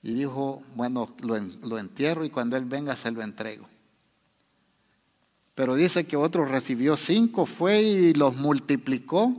Y 0.00 0.14
dijo, 0.14 0.62
bueno, 0.76 1.08
lo, 1.22 1.76
entierro 1.76 2.24
y 2.24 2.30
cuando 2.30 2.56
él 2.56 2.66
venga 2.66 2.96
se 2.96 3.10
lo 3.10 3.20
entrego. 3.20 3.66
Pero 5.56 5.74
dice 5.74 6.06
que 6.06 6.16
otro 6.16 6.44
recibió 6.44 6.96
cinco, 6.96 7.46
fue 7.46 7.82
y 7.82 8.14
los 8.14 8.36
multiplicó. 8.36 9.34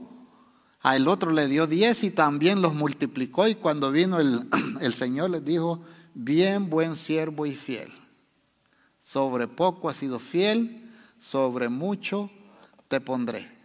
A 0.81 0.97
el 0.97 1.07
otro 1.07 1.31
le 1.31 1.47
dio 1.47 1.67
diez 1.67 2.03
y 2.03 2.11
también 2.11 2.61
los 2.61 2.73
multiplicó. 2.73 3.47
Y 3.47 3.55
cuando 3.55 3.89
vino 3.89 4.19
el, 4.19 4.49
el 4.81 4.93
Señor 4.93 5.29
les 5.29 5.45
dijo, 5.45 5.79
bien 6.13 6.69
buen 6.69 6.97
siervo 6.97 7.45
y 7.45 7.55
fiel. 7.55 7.91
Sobre 8.99 9.47
poco 9.47 9.87
ha 9.87 9.93
sido 9.93 10.19
fiel, 10.19 10.91
sobre 11.19 11.69
mucho 11.69 12.29
pondré. 13.01 13.55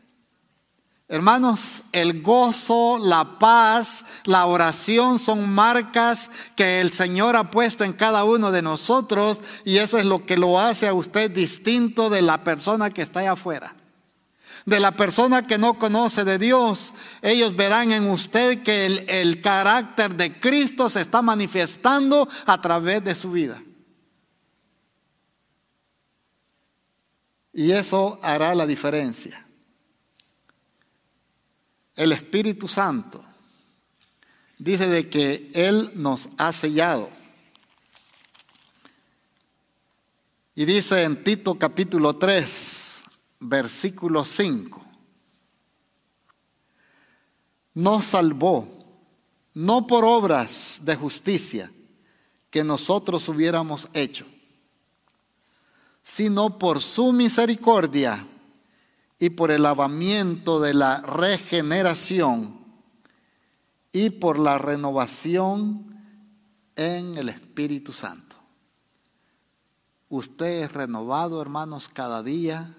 Hermanos, 1.11 1.83
el 1.91 2.22
gozo, 2.22 3.01
la 3.03 3.41
paz, 3.41 4.05
la 4.26 4.47
oración 4.47 5.18
son 5.18 5.53
marcas 5.53 6.31
que 6.55 6.81
el 6.81 6.93
Señor 6.93 7.35
ha 7.35 7.51
puesto 7.51 7.83
en 7.83 7.95
cada 7.95 8.22
uno 8.22 8.53
de 8.53 8.62
nosotros 8.62 9.43
y 9.64 9.78
eso 9.78 9.99
es 9.99 10.05
lo 10.05 10.24
que 10.24 10.37
lo 10.37 10.61
hace 10.61 10.87
a 10.87 10.95
usted 10.95 11.28
distinto 11.28 12.11
de 12.11 12.22
la 12.22 12.45
persona 12.45 12.91
que 12.91 13.03
está 13.03 13.20
allá 13.20 13.33
afuera. 13.33 13.74
De 14.66 14.78
la 14.78 14.93
persona 14.93 15.45
que 15.45 15.59
no 15.59 15.74
conoce 15.74 16.22
de 16.22 16.39
Dios, 16.39 16.93
ellos 17.22 17.57
verán 17.57 17.91
en 17.91 18.09
usted 18.09 18.62
que 18.62 18.87
el 19.09 19.41
carácter 19.41 20.14
de 20.14 20.39
Cristo 20.39 20.89
se 20.89 21.01
está 21.01 21.22
manifestando 21.22 22.28
a 22.47 22.61
través 22.61 23.03
de 23.03 23.16
su 23.16 23.33
vida. 23.33 23.61
Y 27.53 27.72
eso 27.72 28.18
hará 28.22 28.55
la 28.55 28.66
diferencia. 28.66 29.44
El 31.96 32.12
Espíritu 32.12 32.68
Santo 32.68 33.24
dice 34.59 34.88
de 34.88 35.09
que 35.09 35.51
Él 35.55 35.90
nos 35.94 36.28
ha 36.38 36.53
sellado. 36.53 37.11
Y 40.55 40.64
dice 40.64 41.03
en 41.05 41.24
Tito 41.24 41.59
capítulo 41.59 42.16
3, 42.16 43.03
versículo 43.40 44.24
5, 44.24 44.84
nos 47.74 48.05
salvó, 48.05 48.68
no 49.55 49.86
por 49.86 50.05
obras 50.05 50.80
de 50.82 50.96
justicia 50.96 51.70
que 52.51 52.62
nosotros 52.62 53.28
hubiéramos 53.28 53.88
hecho 53.94 54.26
sino 56.13 56.59
por 56.59 56.81
su 56.81 57.13
misericordia 57.13 58.27
y 59.19 59.31
por 59.31 59.53
el 59.53 59.63
lavamiento 59.63 60.59
de 60.59 60.75
la 60.75 61.01
regeneración 61.03 62.59
y 63.93 64.11
por 64.11 64.39
la 64.39 64.59
renovación 64.59 65.87
en 66.75 67.15
el 67.15 67.29
Espíritu 67.29 67.93
Santo. 67.93 68.37
Usted 70.09 70.65
es 70.65 70.73
renovado, 70.73 71.41
hermanos, 71.41 71.89
cada 71.89 72.25
día 72.25 72.75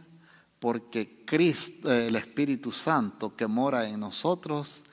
porque 0.60 1.24
Cristo, 1.26 1.90
el 1.90 2.18
Espíritu 2.18 2.72
Santo 2.72 3.36
que 3.36 3.48
mora 3.48 3.88
en 3.88 4.02
nosotros, 4.02 4.84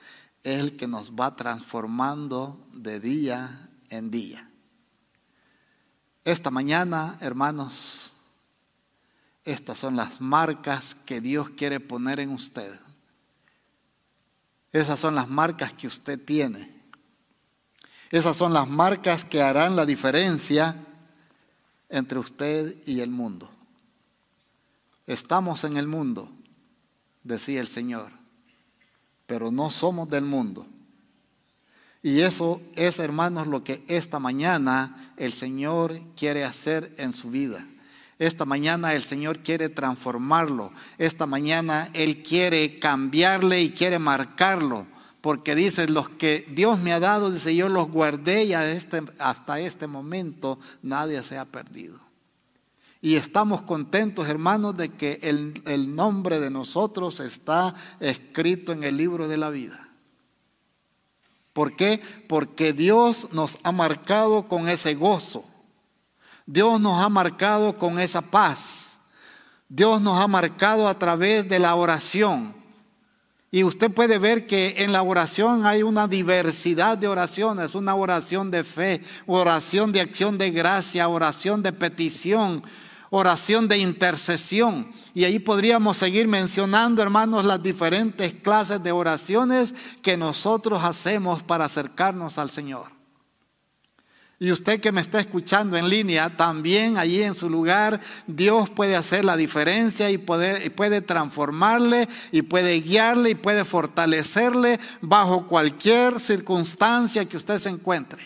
es 0.43 0.59
el 0.59 0.77
que 0.77 0.87
nos 0.87 1.11
va 1.11 1.35
transformando 1.35 2.65
de 2.71 3.01
día 3.01 3.69
en 3.89 4.09
día. 4.09 4.49
Esta 6.23 6.49
mañana, 6.51 7.17
hermanos, 7.19 8.08
estas 9.51 9.79
son 9.79 9.95
las 9.95 10.21
marcas 10.21 10.95
que 11.05 11.21
Dios 11.21 11.49
quiere 11.49 11.79
poner 11.79 12.19
en 12.19 12.29
usted. 12.29 12.79
Esas 14.71 14.99
son 14.99 15.15
las 15.15 15.27
marcas 15.27 15.73
que 15.73 15.87
usted 15.87 16.23
tiene. 16.23 16.71
Esas 18.11 18.37
son 18.37 18.53
las 18.53 18.67
marcas 18.67 19.25
que 19.25 19.41
harán 19.41 19.75
la 19.75 19.85
diferencia 19.85 20.75
entre 21.89 22.19
usted 22.19 22.77
y 22.85 22.99
el 22.99 23.09
mundo. 23.09 23.49
Estamos 25.07 25.63
en 25.63 25.77
el 25.77 25.87
mundo, 25.87 26.31
decía 27.23 27.61
el 27.61 27.67
Señor, 27.67 28.11
pero 29.25 29.51
no 29.51 29.71
somos 29.71 30.09
del 30.09 30.25
mundo. 30.25 30.67
Y 32.01 32.21
eso 32.21 32.61
es, 32.75 32.99
hermanos, 32.99 33.47
lo 33.47 33.63
que 33.63 33.83
esta 33.87 34.19
mañana 34.19 35.13
el 35.17 35.33
Señor 35.33 35.99
quiere 36.15 36.43
hacer 36.43 36.93
en 36.97 37.13
su 37.13 37.29
vida. 37.29 37.65
Esta 38.19 38.43
mañana 38.43 38.93
el 38.93 39.01
Señor 39.01 39.39
quiere 39.39 39.69
transformarlo. 39.69 40.73
Esta 40.97 41.25
mañana 41.25 41.89
Él 41.93 42.21
quiere 42.21 42.77
cambiarle 42.77 43.61
y 43.61 43.71
quiere 43.71 43.97
marcarlo. 43.97 44.85
Porque 45.21 45.55
dice, 45.55 45.87
los 45.87 46.09
que 46.09 46.45
Dios 46.49 46.79
me 46.79 46.91
ha 46.91 46.99
dado, 46.99 47.31
dice, 47.31 47.55
yo 47.55 47.69
los 47.69 47.89
guardé 47.89 48.43
y 48.43 48.53
este, 48.53 49.03
hasta 49.19 49.59
este 49.61 49.87
momento 49.87 50.59
nadie 50.81 51.23
se 51.23 51.37
ha 51.37 51.45
perdido. 51.45 51.99
Y 53.01 53.15
estamos 53.15 53.61
contentos, 53.61 54.27
hermanos, 54.27 54.75
de 54.75 54.89
que 54.89 55.19
el, 55.21 55.61
el 55.65 55.95
nombre 55.95 56.41
de 56.41 56.49
nosotros 56.49 57.21
está 57.21 57.73
escrito 58.01 58.73
en 58.73 58.83
el 58.83 58.97
libro 58.97 59.29
de 59.29 59.37
la 59.37 59.49
vida. 59.49 59.89
¿Por 61.53 61.77
qué? 61.77 62.01
Porque 62.27 62.73
Dios 62.73 63.29
nos 63.31 63.59
ha 63.63 63.71
marcado 63.71 64.49
con 64.49 64.67
ese 64.67 64.95
gozo. 64.95 65.48
Dios 66.51 66.81
nos 66.81 66.99
ha 66.99 67.09
marcado 67.09 67.77
con 67.77 67.99
esa 67.99 68.21
paz. 68.21 68.97
Dios 69.67 70.01
nos 70.01 70.19
ha 70.19 70.27
marcado 70.27 70.87
a 70.87 70.97
través 70.97 71.47
de 71.47 71.59
la 71.59 71.75
oración. 71.75 72.55
Y 73.51 73.63
usted 73.63 73.91
puede 73.91 74.17
ver 74.17 74.47
que 74.47 74.73
en 74.79 74.91
la 74.91 75.03
oración 75.03 75.67
hay 75.67 75.83
una 75.83 76.07
diversidad 76.07 76.97
de 76.97 77.07
oraciones, 77.07 77.75
una 77.75 77.93
oración 77.93 78.49
de 78.49 78.63
fe, 78.63 79.03
oración 79.27 79.91
de 79.91 80.01
acción 80.01 80.39
de 80.39 80.49
gracia, 80.49 81.07
oración 81.07 81.61
de 81.61 81.71
petición, 81.71 82.63
oración 83.11 83.67
de 83.67 83.77
intercesión. 83.77 84.91
Y 85.13 85.25
ahí 85.25 85.37
podríamos 85.37 85.97
seguir 85.97 86.27
mencionando, 86.27 87.03
hermanos, 87.03 87.45
las 87.45 87.61
diferentes 87.61 88.33
clases 88.33 88.81
de 88.81 88.91
oraciones 88.91 89.75
que 90.01 90.17
nosotros 90.17 90.83
hacemos 90.83 91.43
para 91.43 91.65
acercarnos 91.65 92.39
al 92.39 92.49
Señor. 92.49 92.98
Y 94.41 94.53
usted 94.53 94.79
que 94.79 94.93
me 94.93 95.01
está 95.01 95.19
escuchando 95.19 95.75
en 95.75 95.89
línea, 95.89 96.29
también 96.29 96.97
allí 96.97 97.21
en 97.21 97.35
su 97.35 97.49
lugar, 97.49 97.99
Dios 98.25 98.69
puede 98.69 98.95
hacer 98.95 99.25
la 99.25 99.35
diferencia 99.35 100.09
y, 100.09 100.17
puede 100.17 101.01
transformarle 101.01 102.07
y 102.31 102.43
puede 102.43 102.79
guiarle 102.79 103.31
y 103.31 103.35
puede 103.35 103.65
fortalecerle 103.65 104.79
bajo 105.01 105.45
cualquier 105.45 106.21
circunstancia 106.21 107.25
que 107.25 107.35
usted 107.35 107.59
se 107.59 107.67
encuentre. 107.67 108.25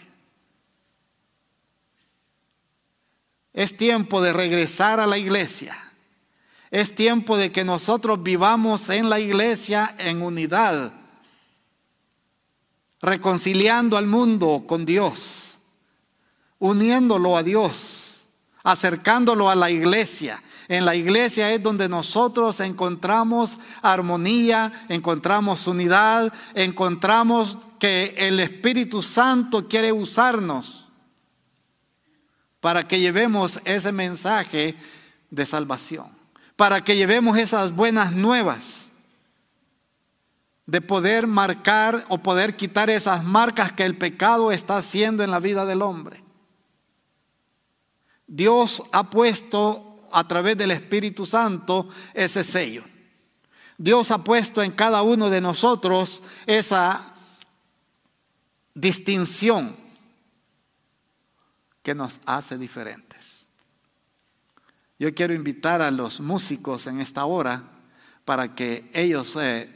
Es 3.51 3.75
tiempo 3.75 4.21
de 4.21 4.33
regresar 4.33 4.99
a 4.99 5.07
la 5.07 5.17
iglesia. 5.17 5.75
Es 6.69 6.93
tiempo 6.93 7.37
de 7.37 7.51
que 7.51 7.63
nosotros 7.63 8.21
vivamos 8.21 8.89
en 8.89 9.09
la 9.09 9.19
iglesia 9.19 9.95
en 9.97 10.21
unidad, 10.21 10.93
reconciliando 13.01 13.97
al 13.97 14.05
mundo 14.05 14.65
con 14.67 14.85
Dios 14.85 15.52
uniéndolo 16.63 17.35
a 17.35 17.43
Dios, 17.43 18.23
acercándolo 18.63 19.49
a 19.49 19.55
la 19.55 19.69
iglesia. 19.69 20.41
En 20.69 20.85
la 20.85 20.95
iglesia 20.95 21.51
es 21.51 21.61
donde 21.61 21.89
nosotros 21.89 22.61
encontramos 22.61 23.59
armonía, 23.81 24.71
encontramos 24.87 25.67
unidad, 25.67 26.31
encontramos 26.53 27.57
que 27.79 28.15
el 28.17 28.39
Espíritu 28.39 29.01
Santo 29.01 29.67
quiere 29.67 29.91
usarnos 29.91 30.85
para 32.61 32.87
que 32.87 33.01
llevemos 33.01 33.59
ese 33.65 33.91
mensaje 33.91 34.77
de 35.31 35.45
salvación, 35.45 36.07
para 36.55 36.81
que 36.81 36.95
llevemos 36.95 37.37
esas 37.37 37.75
buenas 37.75 38.13
nuevas 38.13 38.91
de 40.65 40.79
poder 40.79 41.27
marcar 41.27 42.05
o 42.07 42.19
poder 42.19 42.55
quitar 42.55 42.89
esas 42.89 43.25
marcas 43.25 43.73
que 43.73 43.83
el 43.83 43.97
pecado 43.97 44.53
está 44.53 44.77
haciendo 44.77 45.25
en 45.25 45.31
la 45.31 45.41
vida 45.41 45.65
del 45.65 45.81
hombre. 45.81 46.22
Dios 48.27 48.83
ha 48.91 49.09
puesto 49.09 50.07
a 50.11 50.27
través 50.27 50.57
del 50.57 50.71
Espíritu 50.71 51.25
Santo 51.25 51.89
ese 52.13 52.43
sello. 52.43 52.83
Dios 53.77 54.11
ha 54.11 54.23
puesto 54.23 54.61
en 54.61 54.71
cada 54.71 55.01
uno 55.01 55.29
de 55.29 55.41
nosotros 55.41 56.21
esa 56.45 57.15
distinción 58.73 59.75
que 61.81 61.93
nos 61.93 62.19
hace 62.25 62.57
diferentes. 62.57 63.47
Yo 64.99 65.13
quiero 65.13 65.33
invitar 65.33 65.81
a 65.81 65.91
los 65.91 66.21
músicos 66.21 66.87
en 66.87 67.01
esta 67.01 67.25
hora 67.25 67.63
para 68.23 68.55
que 68.55 68.89
ellos 68.93 69.35
eh, 69.35 69.69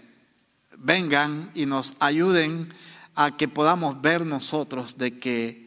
vengan 0.78 1.52
y 1.54 1.66
nos 1.66 1.96
ayuden 2.00 2.72
a 3.16 3.36
que 3.36 3.48
podamos 3.48 4.00
ver 4.02 4.26
nosotros 4.26 4.98
de 4.98 5.20
que 5.20 5.67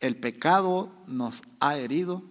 el 0.00 0.16
pecado 0.16 0.90
nos 1.06 1.42
ha 1.60 1.76
herido 1.76 2.22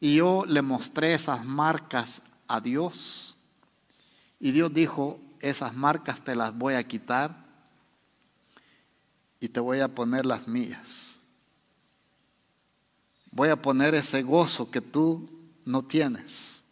y 0.00 0.16
yo 0.16 0.44
le 0.46 0.62
mostré 0.62 1.12
esas 1.12 1.44
marcas 1.44 2.22
a 2.46 2.60
Dios 2.60 3.36
y 4.38 4.52
Dios 4.52 4.72
dijo, 4.72 5.20
esas 5.40 5.74
marcas 5.74 6.22
te 6.22 6.36
las 6.36 6.56
voy 6.56 6.74
a 6.74 6.86
quitar 6.86 7.44
y 9.40 9.48
te 9.48 9.60
voy 9.60 9.80
a 9.80 9.88
poner 9.88 10.24
las 10.24 10.48
mías. 10.48 11.14
Voy 13.30 13.48
a 13.48 13.60
poner 13.60 13.94
ese 13.94 14.22
gozo 14.22 14.70
que 14.70 14.80
tú 14.80 15.28
no 15.64 15.82
tienes. 15.82 16.64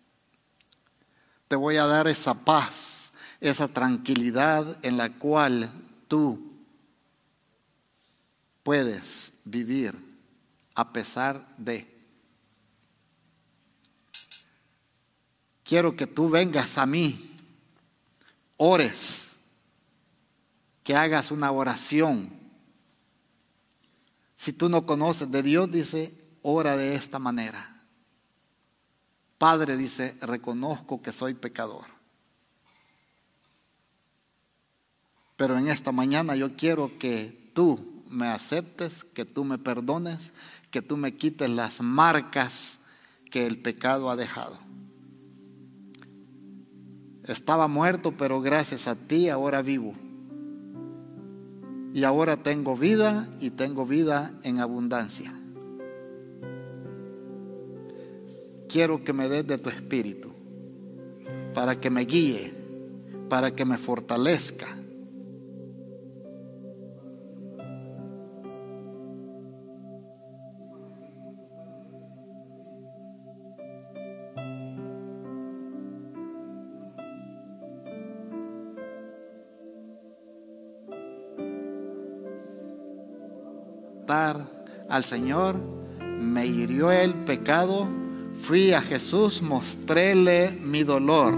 Te 1.49 1.57
voy 1.57 1.76
a 1.76 1.86
dar 1.86 2.07
esa 2.07 2.34
paz, 2.34 3.12
esa 3.40 3.68
tranquilidad 3.68 4.78
en 4.82 4.97
la 4.97 5.11
cual 5.11 5.70
tú 6.09 6.51
puedes 8.63 9.33
vivir 9.45 9.95
a 10.75 10.93
pesar 10.93 11.55
de. 11.57 11.89
Quiero 15.65 15.97
que 15.97 16.07
tú 16.07 16.29
vengas 16.29 16.79
a 16.79 16.87
mí, 16.87 17.37
ores, 18.57 19.33
que 20.85 20.95
hagas 20.95 21.31
una 21.31 21.51
oración. 21.51 22.31
Si 24.37 24.53
tú 24.53 24.69
no 24.69 24.87
conoces 24.87 25.31
de 25.31 25.43
Dios, 25.43 25.71
dice, 25.71 26.13
ora 26.43 26.77
de 26.77 26.95
esta 26.95 27.19
manera. 27.19 27.69
Padre 29.39 29.77
dice, 29.77 30.17
reconozco 30.21 31.01
que 31.01 31.13
soy 31.13 31.35
pecador. 31.35 31.87
Pero 35.37 35.59
en 35.59 35.69
esta 35.69 35.91
mañana 35.91 36.37
yo 36.37 36.55
quiero 36.57 36.99
que 36.99 37.51
tú 37.55 37.91
me 38.13 38.29
aceptes, 38.29 39.05
que 39.05 39.25
tú 39.25 39.45
me 39.45 39.59
perdones, 39.59 40.33
que 40.71 40.83
tú 40.83 40.97
me 40.97 41.15
quites 41.15 41.51
las 41.51 41.81
marcas 41.81 42.81
que 43.31 43.47
el 43.47 43.59
pecado 43.59 44.11
ha 44.11 44.17
dejado. 44.17 44.59
Estaba 47.25 47.69
muerto, 47.69 48.15
pero 48.17 48.41
gracias 48.41 48.87
a 48.89 48.95
ti 48.95 49.29
ahora 49.29 49.63
vivo. 49.63 49.95
Y 51.95 52.05
ahora 52.05 52.37
tengo 52.37 52.77
vida 52.77 53.29
y 53.41 53.51
tengo 53.51 53.87
vida 53.87 54.33
en 54.43 54.61
abundancia. 54.61 55.33
Quiero 58.69 59.05
que 59.05 59.13
me 59.13 59.29
des 59.29 59.47
de 59.47 59.59
tu 59.59 59.69
espíritu 59.69 60.33
para 61.55 61.79
que 61.79 61.91
me 61.91 62.07
guíe, 62.07 62.55
para 63.29 63.51
que 63.55 63.65
me 63.65 63.77
fortalezca 63.77 64.82
al 84.93 85.05
Señor, 85.05 85.57
me 86.20 86.47
hirió 86.47 86.90
el 86.93 87.14
pecado, 87.14 87.88
fui 88.38 88.72
a 88.72 88.82
Jesús, 88.82 89.40
mostréle 89.40 90.53
mi 90.62 90.84
dolor. 90.84 91.34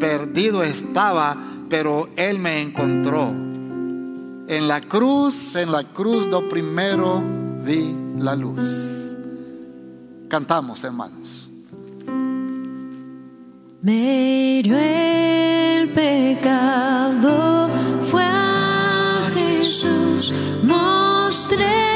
Perdido 0.00 0.62
estaba, 0.62 1.36
pero 1.68 2.08
Él 2.16 2.38
me 2.38 2.62
encontró. 2.62 3.28
En 4.48 4.66
la 4.66 4.80
cruz, 4.80 5.54
en 5.56 5.72
la 5.72 5.84
cruz 5.84 6.30
do 6.30 6.48
primero 6.48 7.22
vi 7.64 7.94
la 8.16 8.34
luz. 8.34 9.12
Cantamos, 10.28 10.82
hermanos. 10.84 11.50
Me 13.82 14.58
hirió 14.58 14.78
el 14.78 15.90
pecado, 15.90 17.68
fue 18.10 18.22
a 18.22 19.30
Jesús. 19.34 20.32
siempre 21.54 21.93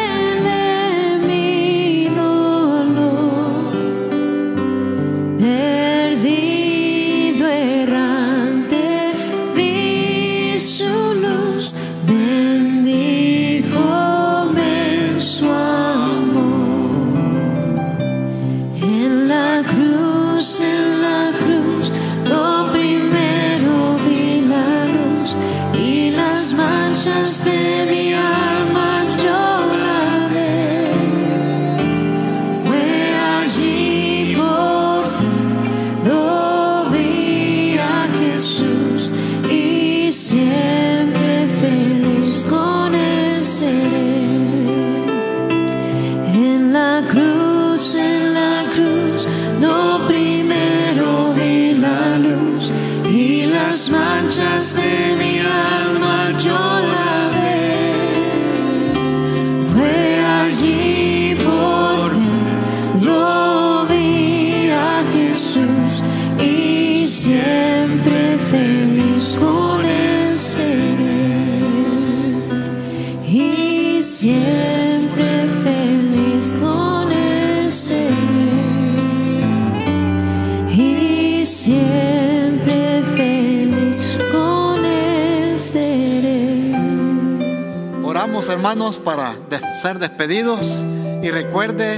hermanos 88.58 88.98
para 88.98 89.36
ser 89.80 90.00
despedidos 90.00 90.84
y 91.22 91.30
recuerde 91.30 91.96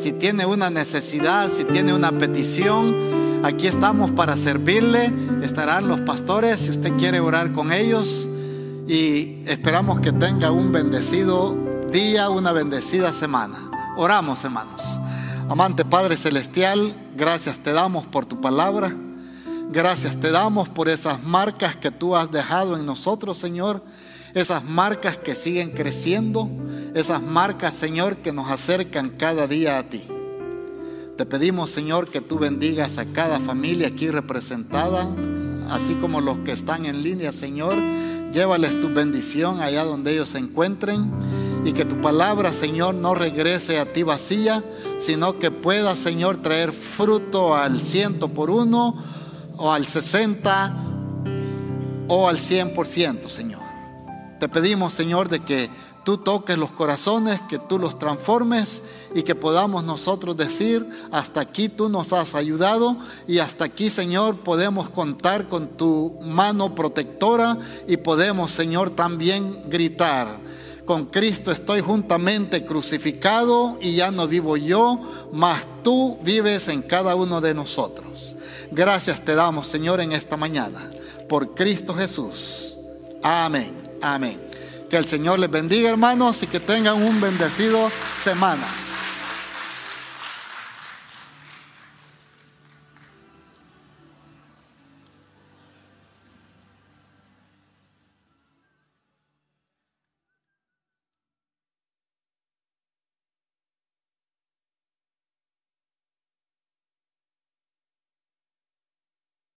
si 0.00 0.12
tiene 0.12 0.46
una 0.46 0.70
necesidad, 0.70 1.46
si 1.50 1.64
tiene 1.64 1.92
una 1.92 2.10
petición, 2.10 2.96
aquí 3.42 3.66
estamos 3.66 4.10
para 4.10 4.34
servirle. 4.34 5.12
Estarán 5.42 5.86
los 5.86 6.00
pastores 6.00 6.60
si 6.60 6.70
usted 6.70 6.90
quiere 6.96 7.20
orar 7.20 7.52
con 7.52 7.70
ellos 7.70 8.26
y 8.88 9.44
esperamos 9.46 10.00
que 10.00 10.10
tenga 10.10 10.50
un 10.50 10.72
bendecido 10.72 11.54
día, 11.92 12.30
una 12.30 12.52
bendecida 12.52 13.12
semana. 13.12 13.58
Oramos 13.98 14.42
hermanos. 14.42 14.98
Amante 15.50 15.84
Padre 15.84 16.16
Celestial, 16.16 16.94
gracias 17.14 17.58
te 17.58 17.74
damos 17.74 18.06
por 18.06 18.24
tu 18.24 18.40
palabra. 18.40 18.90
Gracias 19.70 20.18
te 20.18 20.30
damos 20.30 20.70
por 20.70 20.88
esas 20.88 21.22
marcas 21.24 21.76
que 21.76 21.90
tú 21.90 22.16
has 22.16 22.30
dejado 22.30 22.78
en 22.78 22.86
nosotros, 22.86 23.36
Señor. 23.36 23.82
Esas 24.34 24.64
marcas 24.64 25.16
que 25.16 25.34
siguen 25.34 25.70
creciendo. 25.70 26.50
Esas 26.94 27.22
marcas, 27.22 27.74
Señor, 27.74 28.16
que 28.16 28.32
nos 28.32 28.50
acercan 28.50 29.10
cada 29.10 29.46
día 29.46 29.78
a 29.78 29.84
ti. 29.84 30.02
Te 31.16 31.24
pedimos, 31.24 31.70
Señor, 31.70 32.08
que 32.08 32.20
tú 32.20 32.38
bendigas 32.38 32.98
a 32.98 33.06
cada 33.06 33.38
familia 33.38 33.88
aquí 33.88 34.08
representada, 34.08 35.08
así 35.70 35.94
como 35.94 36.20
los 36.20 36.38
que 36.38 36.50
están 36.50 36.86
en 36.86 37.02
línea, 37.02 37.30
Señor. 37.30 37.76
Llévales 38.32 38.80
tu 38.80 38.92
bendición 38.92 39.60
allá 39.60 39.84
donde 39.84 40.12
ellos 40.12 40.30
se 40.30 40.38
encuentren 40.38 41.12
y 41.64 41.72
que 41.72 41.84
tu 41.84 42.00
palabra, 42.00 42.52
Señor, 42.52 42.96
no 42.96 43.14
regrese 43.14 43.78
a 43.78 43.92
ti 43.92 44.02
vacía, 44.02 44.64
sino 44.98 45.38
que 45.38 45.52
pueda, 45.52 45.94
Señor, 45.94 46.42
traer 46.42 46.72
fruto 46.72 47.54
al 47.54 47.80
ciento 47.80 48.28
por 48.28 48.50
uno 48.50 48.96
o 49.56 49.72
al 49.72 49.86
sesenta 49.86 50.74
o 52.08 52.28
al 52.28 52.38
cien 52.38 52.74
por 52.74 52.88
ciento, 52.88 53.28
Señor. 53.28 53.53
Te 54.44 54.50
pedimos, 54.50 54.92
Señor, 54.92 55.30
de 55.30 55.40
que 55.40 55.70
tú 56.04 56.18
toques 56.18 56.58
los 56.58 56.70
corazones, 56.70 57.40
que 57.48 57.58
tú 57.58 57.78
los 57.78 57.98
transformes 57.98 58.82
y 59.14 59.22
que 59.22 59.34
podamos 59.34 59.84
nosotros 59.84 60.36
decir, 60.36 60.86
hasta 61.10 61.40
aquí 61.40 61.70
tú 61.70 61.88
nos 61.88 62.12
has 62.12 62.34
ayudado 62.34 62.98
y 63.26 63.38
hasta 63.38 63.64
aquí, 63.64 63.88
Señor, 63.88 64.36
podemos 64.36 64.90
contar 64.90 65.48
con 65.48 65.78
tu 65.78 66.18
mano 66.20 66.74
protectora 66.74 67.56
y 67.88 67.96
podemos, 67.96 68.52
Señor, 68.52 68.90
también 68.90 69.62
gritar 69.70 70.28
con 70.84 71.06
Cristo 71.06 71.50
estoy 71.50 71.80
juntamente 71.80 72.66
crucificado 72.66 73.78
y 73.80 73.94
ya 73.94 74.10
no 74.10 74.28
vivo 74.28 74.58
yo, 74.58 75.00
mas 75.32 75.64
tú 75.82 76.18
vives 76.22 76.68
en 76.68 76.82
cada 76.82 77.14
uno 77.14 77.40
de 77.40 77.54
nosotros. 77.54 78.36
Gracias 78.72 79.24
te 79.24 79.34
damos, 79.34 79.68
Señor, 79.68 80.02
en 80.02 80.12
esta 80.12 80.36
mañana. 80.36 80.90
Por 81.30 81.54
Cristo 81.54 81.94
Jesús. 81.94 82.74
Amén. 83.22 83.83
Amén. 84.04 84.38
Que 84.90 84.98
el 84.98 85.06
Señor 85.06 85.38
les 85.38 85.50
bendiga, 85.50 85.88
hermanos, 85.88 86.42
y 86.42 86.46
que 86.46 86.60
tengan 86.60 87.02
un 87.02 87.22
bendecido 87.22 87.90
semana. 88.18 88.66